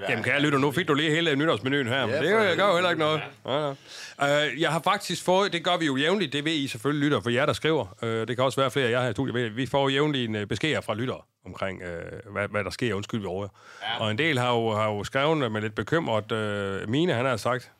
[0.09, 2.55] Jamen, er- kære lytter, nu fik du lige hele nytårsmenuen her, men Ja, det gør,
[2.55, 3.21] gør jo heller ikke noget.
[3.47, 3.75] Ja,
[4.21, 4.47] ja.
[4.53, 7.21] Uh, jeg har faktisk fået, det gør vi jo jævnligt, det ved I selvfølgelig lytter,
[7.21, 7.97] for jer, der skriver.
[8.03, 9.57] Uh, det kan også være flere af jer her i studiet.
[9.57, 13.21] Vi får jævnligt en uh, besked fra lytter omkring, uh, hvad, hvad der sker, undskyld
[13.21, 13.49] vi over.
[13.83, 14.01] Ja.
[14.01, 17.37] Og en del har jo, har jo skrevet med lidt bekymret, uh, Mine, han har
[17.37, 17.71] sagt,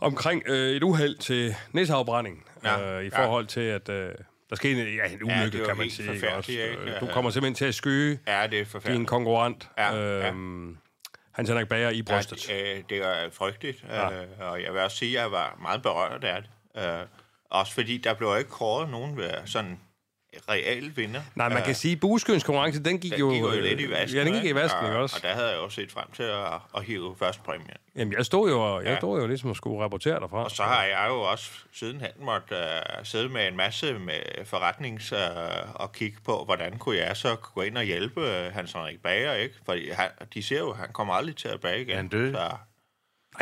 [0.00, 3.24] omkring uh, et uheld til næsafbrænding, Ja, uh, i ja.
[3.24, 3.94] forhold til, at uh,
[4.50, 6.34] der skete en, ja, en Ja, det ulykke, jo kan man sige.
[6.36, 6.52] også?
[6.52, 6.66] ikke?
[6.66, 7.12] Øh, Du Ja.
[7.12, 10.28] kommer simpelthen til at skyde Ja, det er din konkurrent, Ja, ja.
[10.28, 10.76] øhm,
[11.32, 12.48] Hans Henrik Bager, i brystet.
[12.48, 14.10] Ja, det, øh, det er frygteligt, Ja.
[14.10, 14.22] ja.
[14.22, 16.82] øh, og jeg vil også sige, at jeg var meget berørt af det.
[16.82, 16.98] Øh,
[17.50, 19.80] også fordi der blev ikke kåret nogen ved sådan
[20.48, 21.20] real vinder.
[21.34, 23.30] Nej, man kan sige, at bueskydningskonkurrence, den gik den jo...
[23.30, 24.18] gik jo øh, lidt i vasken.
[24.18, 24.60] Ja, den gik i ikke?
[24.60, 25.16] vasken, og, ikke også?
[25.16, 27.70] Og der havde jeg jo set frem til at, at hive førstpræmien.
[27.96, 28.96] Jamen, jeg stod jo, jeg Ja.
[28.96, 30.44] stod jo ligesom og skulle rapportere derfra.
[30.44, 35.12] Og så har jeg jo også sidenhen måtte uh, sidde med en masse med forretnings
[35.12, 35.18] uh,
[35.74, 39.32] og kigge på, hvordan kunne jeg så gå ind og hjælpe uh, Hans Henrik Bager,
[39.34, 39.54] ikke?
[39.66, 41.96] Fordi han, de ser jo, at han kommer aldrig til at bage igen.
[41.96, 42.32] Han døde.
[42.32, 42.50] Så,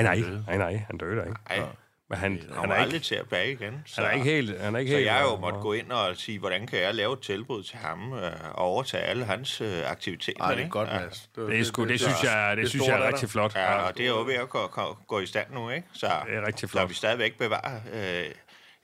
[0.03, 1.37] Nej, nej, nej, nej, han døde der ikke.
[1.49, 1.67] Nej.
[2.15, 3.05] Men han, han han er aldrig ikke...
[3.07, 3.83] til at bage igen.
[3.87, 4.61] Så, Han er ikke helt...
[4.61, 6.95] Han er ikke så helt, jeg jo måtte gå ind og sige, hvordan kan jeg
[6.95, 10.43] lave et tilbud til ham øh, og overtage alle hans øh, aktiviteter.
[10.43, 10.71] Ej, det er ikke?
[10.71, 11.01] godt, Ja.
[11.01, 11.31] Mads.
[11.37, 13.55] Det er sgu- det synes jeg- det synes jeg er rigtig flot.
[13.57, 15.87] Ja, og det er jo ved at gå, gå, gå i stand nu, ikke?
[15.93, 16.89] Så, Det er rigtig Så flot.
[16.89, 18.25] vi stadigvæk bevarer øh,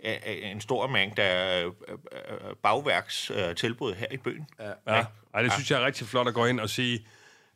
[0.05, 0.16] øh,
[0.51, 1.66] en stor mængde af øh,
[2.12, 4.47] øh, bagværkstilbud her i byen.
[4.87, 5.05] Ja,
[5.35, 7.07] Ej, det synes jeg er rigtig flot at gå ind og sige,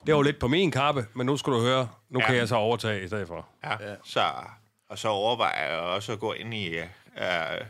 [0.06, 2.26] det var lidt på min kappe, men nu skal du høre, nu Ja.
[2.26, 3.46] kan jeg så overtage i stedet for.
[3.64, 3.70] Ja.
[3.70, 3.94] ja.
[4.04, 4.20] Så,
[4.88, 7.60] og så overvejer jeg også at gå ind i øh, øh,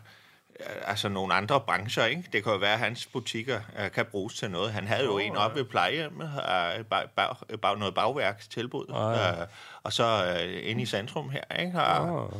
[0.86, 2.04] altså nogle andre brancher.
[2.04, 2.24] Ikke?
[2.32, 4.72] Det kan jo være, at hans butikker øh, kan bruges til noget.
[4.72, 8.86] Han havde jo Åh, en oppe ved plejehjemmet, øh, bag, bag, bag, noget bagværkstilbud.
[8.94, 9.42] Ah, ja.
[9.42, 9.48] øh,
[9.82, 11.60] og så øh, inde i centrum her.
[11.60, 11.82] Ikke?
[11.82, 12.30] Og, Ah.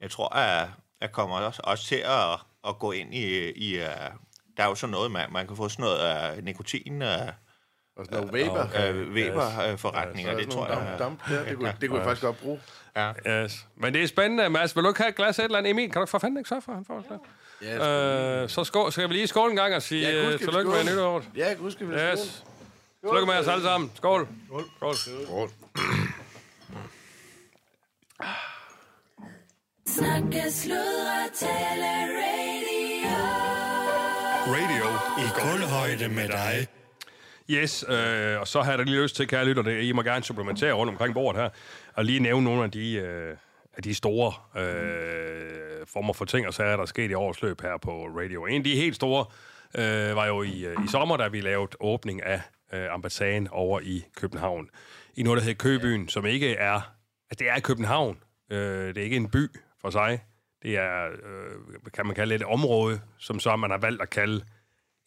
[0.00, 0.68] Jeg tror, at
[1.00, 3.50] jeg kommer også, også til at, at gå ind i...
[3.50, 3.86] i uh,
[4.56, 7.02] der er jo sådan noget, man, man kan få sådan noget uh, nikotin...
[7.02, 7.08] Uh,
[7.96, 8.62] og sådan noget vapor.
[8.62, 10.76] Uh, vapor-forretninger, Ja, så det er tror jeg...
[10.94, 12.60] damp- damp der, det kunne- det kunne jeg faktisk godt bruge.
[12.96, 13.12] Ja.
[13.44, 13.66] Yes.
[13.76, 14.76] Men det er spændende, Mads.
[14.76, 15.70] Vil du ikke have et glas af et eller andet?
[15.70, 17.20] Emil, kan du for fanden ikke sørge for, at han får et glas?
[17.62, 20.38] Ja, øh, så skål, skal vi lige skåle en gang og sige Ja, ja, vi
[20.38, 21.24] tillykke med nytåret.
[21.36, 22.10] Ja, gud, skal vi skåle.
[22.12, 22.44] Yes.
[23.06, 23.90] Tillykke med os alle sammen.
[23.94, 24.28] Skål.
[24.76, 24.94] Skål.
[25.26, 25.48] Skål.
[29.86, 33.16] Snakke, sludre, tale, radio.
[34.46, 34.86] Radio
[35.24, 36.66] i kulhøjde med dig.
[37.50, 40.02] Yes, øh, og så har jeg da lige lyst til, kære lytter, det, I må
[40.02, 41.48] gerne supplementere rundt omkring bordet her,
[41.94, 43.36] og lige nævne nogle af de, øh,
[43.76, 44.32] af de store
[44.62, 48.46] øh, former for ting og sager, der er sket i årets løb her på radio.
[48.46, 49.24] En af de helt store
[49.74, 52.40] øh, var jo i, øh, i sommer, da vi lavede åbning af
[52.72, 54.68] øh, ambassaden over i København.
[55.14, 56.74] I noget, der hedder Købyen, som ikke er...
[57.30, 58.18] Altså, det er København.
[58.50, 59.48] Øh, det er ikke en by
[59.80, 60.24] for sig.
[60.62, 64.44] Det er, øh, kan man kalde et område, som så man har valgt at kalde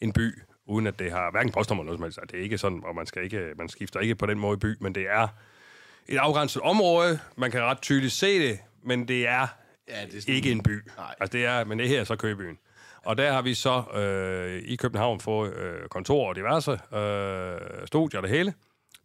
[0.01, 2.17] en by, uden at det har hverken postnummer eller noget som helst.
[2.21, 4.55] Altså, Det er ikke sådan, og man, skal ikke, man skifter ikke på den måde
[4.55, 5.27] i by, men det er
[6.07, 7.19] et afgrænset område.
[7.37, 9.47] Man kan ret tydeligt se det, men det er,
[9.87, 10.87] Ja, det er sådan- ikke en by.
[11.19, 12.57] Altså, det er, men det her er så Købyen.
[13.05, 18.19] Og der har vi så øh, i København fået øh, kontor og diverse øh, studier
[18.19, 18.53] og det hele.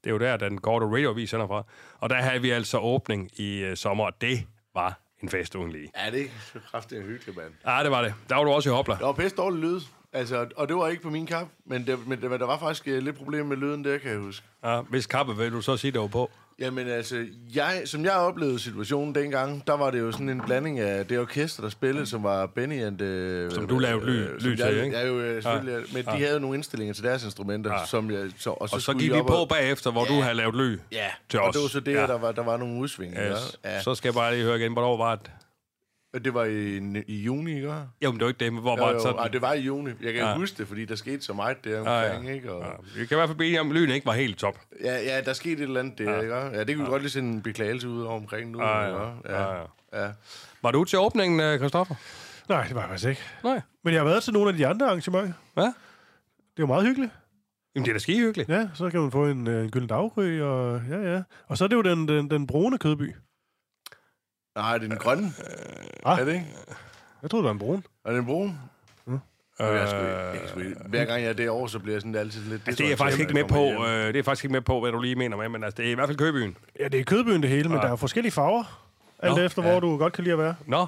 [0.04, 1.64] Det er jo der, den korte radiovis sender fra.
[1.98, 5.72] Og der havde vi altså åbning i øh, sommer, og det var en fest uden
[5.72, 5.90] lige.
[6.04, 6.20] Ja, det
[6.54, 7.52] er kraftigt hyggeligt, mand.
[7.66, 8.14] Ja, det var det.
[8.28, 8.98] Der var du også i hopler.
[8.98, 9.80] Der var pisse dårlig lyd.
[10.12, 12.58] Altså, og det var ikke på min kap, men, det, men det, var- der var
[12.58, 14.46] faktisk øh, lidt problem med lyden der, kan jeg huske.
[14.64, 16.30] Ja, hvis kappe vil du så sige, det var på.
[16.58, 20.80] Jamen altså, jeg, som jeg oplevede situationen dengang, der var det jo sådan en blanding
[20.80, 23.02] af det orkester, der spillede, som var Benny and...
[23.02, 24.98] Øh, Som du lavede ly- som lyd til, jeg, ikke?
[24.98, 25.72] Ja, jo, øh, selvfølgelig.
[25.72, 25.78] Ja.
[25.78, 25.84] Ja.
[25.94, 26.16] Men de Ja.
[26.18, 27.78] havde jo nogle indstillinger til deres instrumenter, Ja.
[27.80, 27.86] ja.
[27.86, 28.30] som jeg...
[28.38, 30.78] Så, Og så, skulle gik de vi på og- bagefter, hvor du havde lavet ly
[30.92, 31.52] Ja, til og os.
[31.54, 32.06] det var så det, ja.
[32.06, 33.14] der, var, der var nogle udsving.
[33.14, 33.56] Yes.
[33.64, 33.82] Ja.
[33.82, 35.30] Så skal jeg bare lige høre igen, hvornår var det?
[36.14, 37.68] Og Det var i, i juni, ikke?
[38.02, 39.18] Jo, men det var ikke det, men hvor Jo, var jo, det sådan?
[39.18, 39.90] Ej, det var i juni.
[40.02, 40.28] Jeg kan Ja.
[40.30, 40.36] ja.
[40.36, 42.34] huske det, fordi der skete så meget der Ja, omkring, ja.
[42.34, 42.52] ikke?
[42.52, 44.38] Og, Ja, vi kan i hvert fald blive enige om, at lyden ikke var helt
[44.38, 44.58] top.
[44.84, 44.94] ja.
[45.02, 46.16] ja, der skete et eller andet der, Ja.
[46.16, 46.22] ja.
[46.22, 46.34] ikke?
[46.36, 48.62] Ja, det kan vi godt lige sende en beklagelse ud over omkring nu.
[48.62, 49.00] Ja, ikke?
[49.28, 49.52] ja.
[49.52, 50.04] ja.
[50.04, 50.10] ja.
[50.62, 51.94] Var du til åbningen, øh, Christoffer?
[52.48, 53.20] Nej, det var jeg faktisk ikke.
[53.44, 53.60] Nej.
[53.84, 55.32] Men jeg har været til nogle af de andre arrangementer.
[55.54, 55.64] Hvad?
[56.56, 57.12] Det var meget hyggeligt.
[57.74, 58.48] Jamen, det er da skide hyggeligt.
[58.48, 61.22] Ja, så kan man få en, øh, en gylden daggry, og ja, ja.
[61.48, 63.14] Og så er det jo den, den, den brune kødby.
[64.56, 65.32] Nej, det er den grønne.
[66.04, 66.18] Ah.
[66.20, 66.46] Er det ikke?
[67.22, 67.84] Jeg troede, det var en brun.
[68.04, 68.58] Er det en brun?
[69.06, 69.18] Mm.
[69.58, 72.40] Jeg er sgu, jeg sgu, hver gang jeg er derovre, så bliver jeg sådan altid
[72.42, 72.62] lidt...
[72.66, 74.60] Altså, det er jeg faktisk ikke med på, øh, det er jeg faktisk ikke med
[74.60, 76.56] på, hvad du lige mener med, men altså, det er i hvert fald Købyen.
[76.78, 77.80] Ja, det er kødbyen det hele, men Ja.
[77.80, 78.82] der er jo forskellige farver.
[79.18, 79.70] Alt Nå, efter, ja.
[79.70, 80.54] hvor du godt kan lide at være.
[80.66, 80.86] Nå.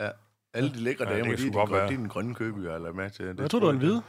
[0.00, 0.08] Ja.
[0.54, 1.88] Alle de lækre Ja, damer, det de, er grønne- være.
[1.88, 3.24] de er den grønne køby, jeg har lagt mærke til.
[3.26, 4.02] Det Jeg tror, det var en hvide.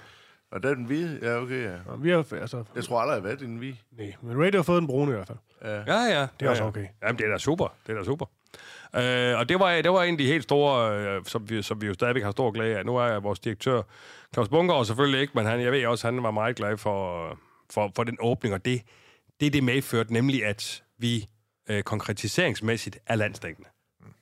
[0.51, 1.19] Og der er den hvide?
[1.21, 1.75] Ja, okay, ja.
[1.85, 3.75] Og vi har, altså, Jeg tror aldrig, jeg har været i den hvide.
[3.97, 5.37] nej, men Radio har fået den brune i hvert fald.
[5.63, 5.69] Ja.
[5.75, 6.21] Ja, ja.
[6.21, 6.67] Det er ja, også ja.
[6.69, 6.87] okay.
[7.03, 7.67] Jamen, det er da super.
[7.87, 8.25] Det er da super.
[8.95, 11.81] Øh, og det var, det var en af de helt store, øh, som, vi, som
[11.81, 12.85] vi jo stadigvæk har stor glæde af.
[12.85, 13.81] Nu er vores direktør,
[14.33, 17.29] Claus Bunker, selvfølgelig ikke, men han, jeg ved også, han var meget glad for,
[17.73, 18.81] for, for den åbning, og det,
[19.39, 21.27] det, det medførte, nemlig at vi
[21.69, 23.69] øh, konkretiseringsmæssigt er landsdækkende.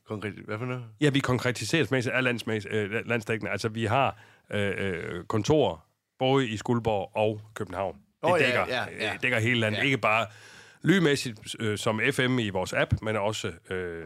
[0.08, 0.84] Konkret, hvad for noget?
[1.02, 2.20] Ja, vi konkretiseringsmæssigt er
[2.72, 3.52] øh, landsdækkende.
[3.52, 4.18] Altså, vi har
[4.52, 5.86] øh, øh, kontorer
[6.20, 7.98] både i Skuldborg og København.
[8.24, 9.14] Det ja, dækker, ja, ja.
[9.14, 9.80] øh, dækker hele landet.
[9.80, 9.84] Ja.
[9.84, 10.28] Ikke bare
[10.82, 14.06] lydmæssigt øh, som FM i vores app, men også øh,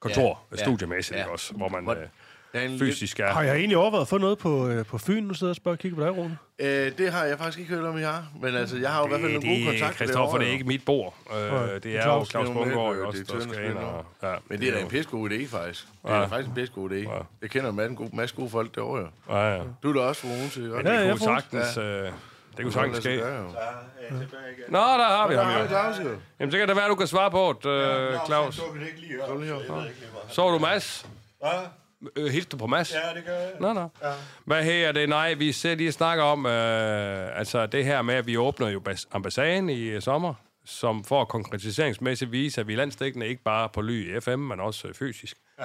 [0.00, 1.26] kontor, Ja, studiemæssigt ja.
[1.28, 1.98] også, hvor man Hvor- øh,
[2.52, 3.26] er fysisk er.
[3.32, 5.22] Har jeg egentlig overvejet at få noget på, øh, på Fyn?
[5.24, 6.38] Nu sidder jeg og spørger og kigger på dig, Rune.
[6.58, 8.26] Øh, det har jeg faktisk ikke hørt om, I har.
[8.40, 10.64] Men altså, jeg har jo i hvert fald nogle gode kontakter Christoffer, det er ikke
[10.64, 11.14] mit bord.
[11.36, 11.38] Øh,
[11.74, 12.34] det det er jo Claus.
[12.34, 14.04] Jo også, det er der skal ind og...
[14.22, 15.86] Ja, Men det er da en pissegod idé, faktisk.
[16.04, 16.24] Det er Ja.
[16.26, 16.94] faktisk en pissegod idé.
[16.94, 17.18] Ja.
[17.42, 19.36] Jeg kender en masse gode, masse gode folk derovre, jo.
[19.36, 19.62] Ja, ja.
[19.82, 20.60] Du er da også ikke?
[20.68, 21.76] Men Ja, det jeg kunne sagtens...
[21.76, 22.10] Øh,
[22.58, 23.10] det kunne sagtens ske.
[23.14, 23.40] Ja,
[24.68, 25.76] Nå, der har vi ham jo.
[26.40, 28.56] Jamen, så kan det være, du kan svare på det, øh, Claus.
[28.58, 29.84] Her.
[30.28, 31.06] Så du Mads?
[32.16, 32.94] Øh, Hilste du på Mads?
[32.94, 33.50] Ja, det gør jeg.
[33.60, 33.80] Nå, nå.
[34.02, 34.12] Ja.
[34.44, 35.08] Hvad her er det?
[35.08, 38.80] Nej, vi ser lige snakke om, øh, altså det her med, at vi åbner jo
[38.88, 40.34] bas- ambassaden i øh, sommer,
[40.64, 44.60] som for konkretiseringsmæssigt vise, at vi er landstækkende ikke bare på ly i FM, men
[44.60, 45.36] også øh, fysisk.
[45.58, 45.64] Ja.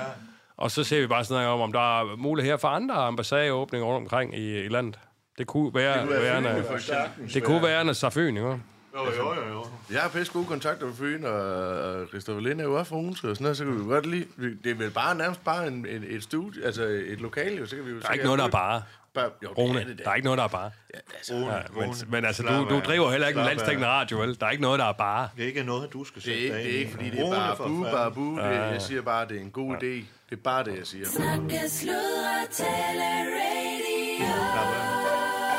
[0.57, 3.97] Og så ser vi bare snakke om, om der er muligheder for andre ambassadeåbninger rundt
[4.03, 4.99] omkring i, i landet.
[5.37, 7.33] Det kunne være, Det kunne være være, Fyn, for eksempel.
[7.33, 8.39] det kunne være en Safyn, ikke?
[8.49, 8.57] Jo,
[8.95, 9.65] jo, jo, jo.
[9.91, 13.29] Jeg har pisse gode kontakter med Fyn, og Christoffer Lind er jo også fra Odense,
[13.29, 14.25] og sådan noget, så kan vi godt lide...
[14.63, 17.75] Det er vel bare nærmest bare en, en, et studie, altså et lokale, jo, så
[17.75, 17.99] kan vi jo...
[17.99, 18.81] Der er ikke noget, der er bare.
[19.13, 20.03] bare jo, det Rune, er det da.
[20.03, 20.71] der er ikke noget, der er bare.
[20.93, 21.95] Ja, altså, Ja, men, Rune.
[22.09, 24.39] men altså, du, du driver heller ikke en landstækkende radio, vel?
[24.39, 25.29] Der er ikke noget, der er bare.
[25.37, 27.09] Det er ikke noget, du skal det er sætte ikke, dig det er ikke fordi
[27.09, 28.37] det er Rune, bare for bu, bare bu.
[28.37, 29.85] Det, jeg siger bare, det er en god idé.
[30.29, 31.05] Det er bare det, jeg siger.
[31.07, 33.03] Snakke, sludre, tale,
[33.39, 34.82] radio.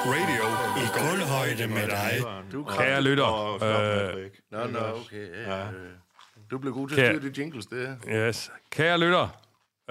[0.07, 0.45] Radio
[0.83, 2.25] i kulhøjde med dig.
[2.53, 4.31] Du Kære lytter, øh.
[4.51, 5.29] Nå, nå, okay.
[5.47, 5.65] Ja, ja.
[6.51, 8.29] Du blev god til Kære- at styre de jingles, det her.
[8.29, 8.51] Yes.
[8.71, 9.29] Kære lytter,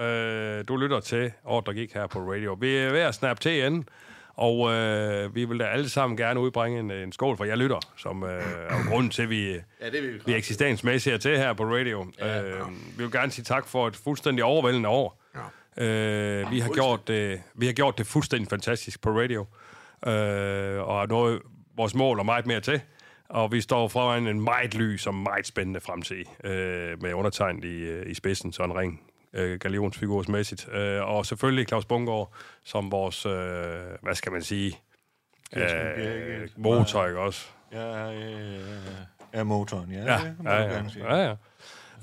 [0.00, 2.56] øh, du lytter til Ordre Gik her på radio.
[2.60, 3.88] Vi er ved at snappe til igen,
[4.34, 7.78] og øh, vi vil da alle sammen gerne udbringe en, en skål for jer lytter,
[7.96, 11.14] som øh, er jo grunden til, at vi, Ja, det vil vi vi er eksistensmæssigt
[11.14, 12.06] er til her på radio.
[12.18, 12.60] Ja, øh,
[12.96, 15.22] vi vil gerne sige tak for et fuldstændig overvældende år.
[15.76, 15.84] Ja.
[15.84, 19.46] Øh, vi, har gjort det, vi har gjort det fuldstændig fantastisk på radio, øh,
[20.82, 21.42] og har nået
[21.76, 22.80] vores mål og meget mere til.
[23.28, 27.82] Og vi står foran en meget lys og meget spændende fremtid, øh, med undertegnet i,
[27.82, 29.00] øh, i spidsen, så en ring
[29.32, 30.68] øh, galionsfigursmæssigt.
[30.72, 32.32] Øh, og selvfølgelig Claus Bungård
[32.64, 33.32] som vores, øh,
[34.02, 34.78] hvad skal man sige,
[35.56, 37.46] øh, motor, ikke også?
[37.72, 38.58] Ja, ja, ja, ja.
[39.32, 40.04] Er motoren, ja.
[40.04, 40.82] Ja, ja, ja.
[40.98, 41.34] ja, ja.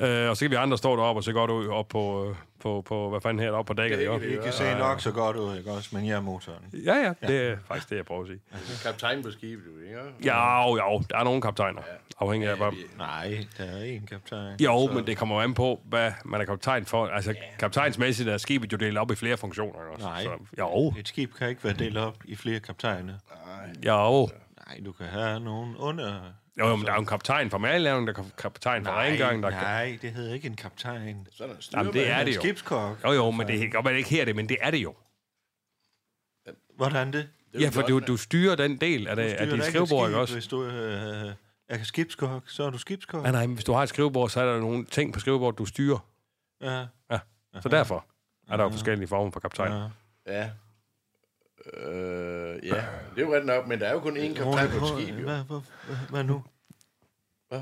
[0.02, 2.36] Øh, og så kan vi andre stå deroppe og se godt ud op på, øh,
[2.62, 4.20] på, på hvad fanden her, deroppe på dækket, ikke?
[4.20, 5.90] Vi kan se nok så godt ud, ikke også?
[5.94, 6.60] Men jeg er motoren.
[6.86, 8.40] Ja, ja, det er faktisk det, jeg prøver at sige.
[8.84, 10.00] Kaptajn på skibet, du, ikke?
[10.26, 11.82] Ja, jo, jo, der er nogle kaptajner,
[12.20, 12.72] afhængig af, hvad...
[12.98, 14.56] Nej, der er en kaptajn.
[14.60, 17.08] Jo, Så- men det kommer jo an på, hvad man er kaptajn for.
[17.08, 20.06] Altså, kaptajnsmæssigt er skibet jo delt op i flere funktioner, ikke også?
[20.08, 20.30] Nej, Så,
[20.60, 23.14] jo, et skib kan ikke være delt op i flere kaptajner.
[23.86, 24.30] jo.
[24.68, 26.14] Nej, du kan have nogen under...
[26.60, 29.44] Jo, jo, men der er jo en kaptajn for madlavning, der er kaptajn for rengøring,
[29.44, 29.62] der er...
[29.62, 31.28] nej, det hedder ikke en kaptajn.
[31.32, 32.42] Så er der en Jamen, det er det jo.
[32.42, 33.04] skibskok.
[33.04, 34.78] Jo, jo, men det kan godt være, det ikke her det, men det er det
[34.78, 34.96] jo.
[36.76, 37.30] Hvordan det?
[37.60, 40.34] Ja, for du, du styrer den del af, det, af dit skrivebord, ikke også?
[40.34, 41.34] Hvis du øh,
[41.70, 43.24] er skibskok, så er du skibskok.
[43.24, 45.58] Nej, nej, men hvis du har et skrivebord, så er der nogle ting på skrivebordet,
[45.58, 46.08] du styrer.
[46.62, 46.86] Ja.
[47.12, 47.20] Ja,
[47.62, 48.06] så derfor
[48.48, 49.72] er der jo forskellige former for kaptajn.
[49.72, 49.88] Ja.
[50.40, 50.50] Ja.
[51.74, 52.76] Øh, ja,
[53.16, 55.16] det er jo ret nok, men der er jo kun én kaptajn på et skib,
[55.16, 55.24] jo.
[55.24, 55.60] Hvad, hvad,
[56.10, 56.44] hvad, nu?
[57.50, 57.62] Hvad?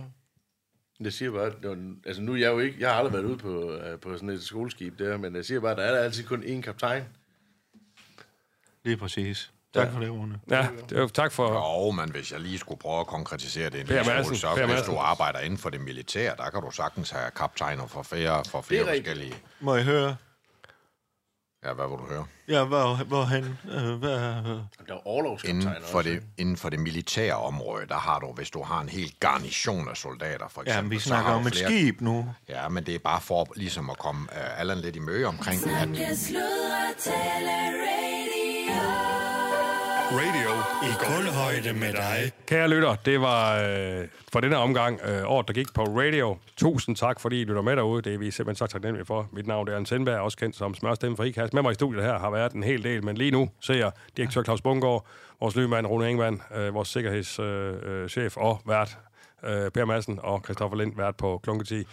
[1.04, 3.38] Det siger bare, var- altså nu er jeg jo ikke, jeg har aldrig været ude
[3.38, 6.24] på, øh, på sådan et skoleskib der, men jeg siger bare, der er der altid
[6.24, 7.04] kun én kaptajn.
[8.84, 9.52] Lige præcis.
[9.74, 10.40] Tak for det, Rune.
[10.50, 11.54] Ja, det er jo tak for...
[11.86, 14.68] Jo, men hvis jeg lige skulle prøve at konkretisere det en lille smule, så hvis
[14.68, 14.94] Madsen.
[14.94, 18.62] du arbejder inden for det militære, der kan du sagtens have kaptajner for flere, for
[18.62, 19.36] flere forskellige...
[19.60, 20.16] Må jeg høre?
[21.66, 22.26] Ja, hvad vil du høre?
[22.48, 23.58] Ja, hvor, hvorhen?
[23.72, 26.10] Øh, hvad, øh, Der er overlovskaptajner Inden for, også.
[26.10, 29.90] det, inden for det militære område, der har du, hvis du har en helt garnison
[29.90, 30.72] af soldater, for eksempel.
[30.76, 32.26] ja, men vi snakker om du et flere- skib nu.
[32.50, 35.56] Ja, men det er bare for ligesom at komme uh, Allan lidt i møde omkring,
[35.56, 37.50] at Snakke, sludre, tale,
[40.12, 40.50] radio.
[40.84, 42.32] I guldhøjde med dig.
[42.48, 46.38] Kære lytter, det var øh, for denne omgang øh, året, der gik på radio.
[46.58, 48.02] Tusind tak, fordi I lytter med derude.
[48.02, 49.30] Det er vi simpelthen så taknemmelige for.
[49.32, 51.54] Mit navn er Jørgen Sindberg, også kendt som Smørstemme for IKAST.
[51.54, 53.92] Med mig i studiet her har været en hel del, men lige nu ser jeg
[54.18, 55.06] direktør Claus Bungård,
[55.40, 58.98] vores nymand Rune Engman, øh, vores sikkerhedschef øh, øh, og vært
[59.46, 61.84] øh, Per Madsen og Christoffer Lind vært på Klunketi.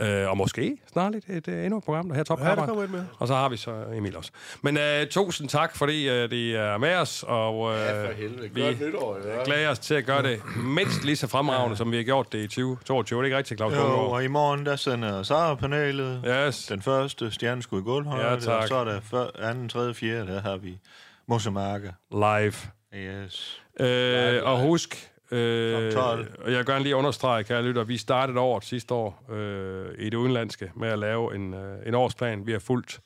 [0.00, 3.04] Øh, og måske snarligt et, øh, endnu et program, der her top Ja, der med.
[3.18, 4.30] Og så har vi så Emil også.
[4.62, 8.50] Men øh, tusind tak, fordi øh, de er med os, og øh, Ja, for helvede.
[8.54, 9.44] vi Godt nytår, ja.
[9.44, 12.38] glæder os til at gøre det mindst lige så fremragende, som vi har gjort det
[12.38, 13.18] i 2022.
[13.18, 13.80] Det er ikke rigtigt, Claus Jo,
[14.10, 16.66] og i morgen, der sender Sara-panelet yes.
[16.66, 18.62] den første stjerneskud i gulvhøjde, Ja, tak.
[18.62, 20.78] og så er der før, anden, tredje, fjerde, der har vi
[21.28, 21.92] Mosemarke.
[22.12, 22.52] Live.
[22.94, 23.62] Yes.
[23.80, 26.44] Øh, og husk, øh, Klokken 12.
[26.44, 30.04] og jeg vil gerne lige understrege, kære lytter, vi startede året sidste år øh, i
[30.04, 32.46] det udenlandske med at lave en, øh, en årsplan.
[32.46, 33.00] Vi har fulgt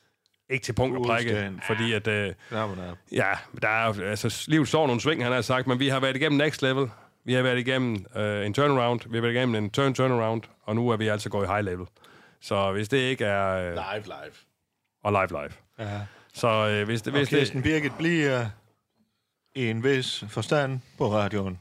[0.49, 2.07] ikke til punkt og prikke, fordi at...
[2.07, 2.77] Øh, og
[3.11, 6.15] ja, der er, altså, livet står nogle sving, han har sagt, men vi har været
[6.15, 6.89] igennem next level.
[7.23, 10.75] Vi har været igennem øh, en turnaround, vi har været igennem en turn turnaround, og
[10.75, 11.85] nu er vi altså gået i high level.
[12.41, 13.57] Så hvis det ikke er...
[13.57, 14.33] Øh, Live, live.
[15.03, 15.51] Og live, live.
[15.79, 16.01] Ja.
[16.33, 17.13] Så øh, hvis det...
[17.13, 18.45] Og Hvis Kirsten det Birgit bliver
[19.55, 21.59] i en vis forstand på radioen.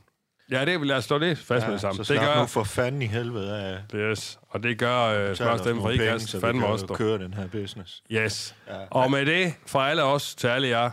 [0.51, 2.05] Ja, det vil jeg slå det fast med det samme.
[2.05, 3.97] Så Det gør, nu for fanden i helvede af.
[3.97, 6.86] Yes, og det gør øh, os Smørstemme for nogle penge, IKAST så vi fandme også.
[6.86, 8.03] køre den her business.
[8.12, 8.55] Yes.
[8.68, 8.74] Ja.
[8.90, 10.90] Og med det, fra alle os til alle jer,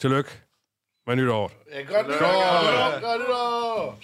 [0.00, 0.30] tillykke
[1.06, 1.52] med nytåret.
[1.74, 3.00] Ja, godt nytår!
[3.00, 3.98] Godt nytår!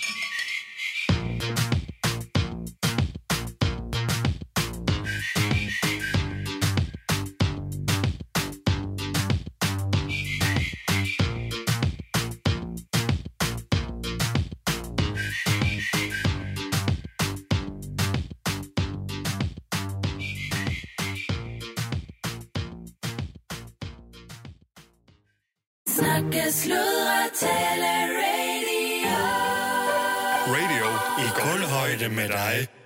[31.98, 32.28] Tale, radio.
[32.28, 32.77] Radio i kulhøjde med dig.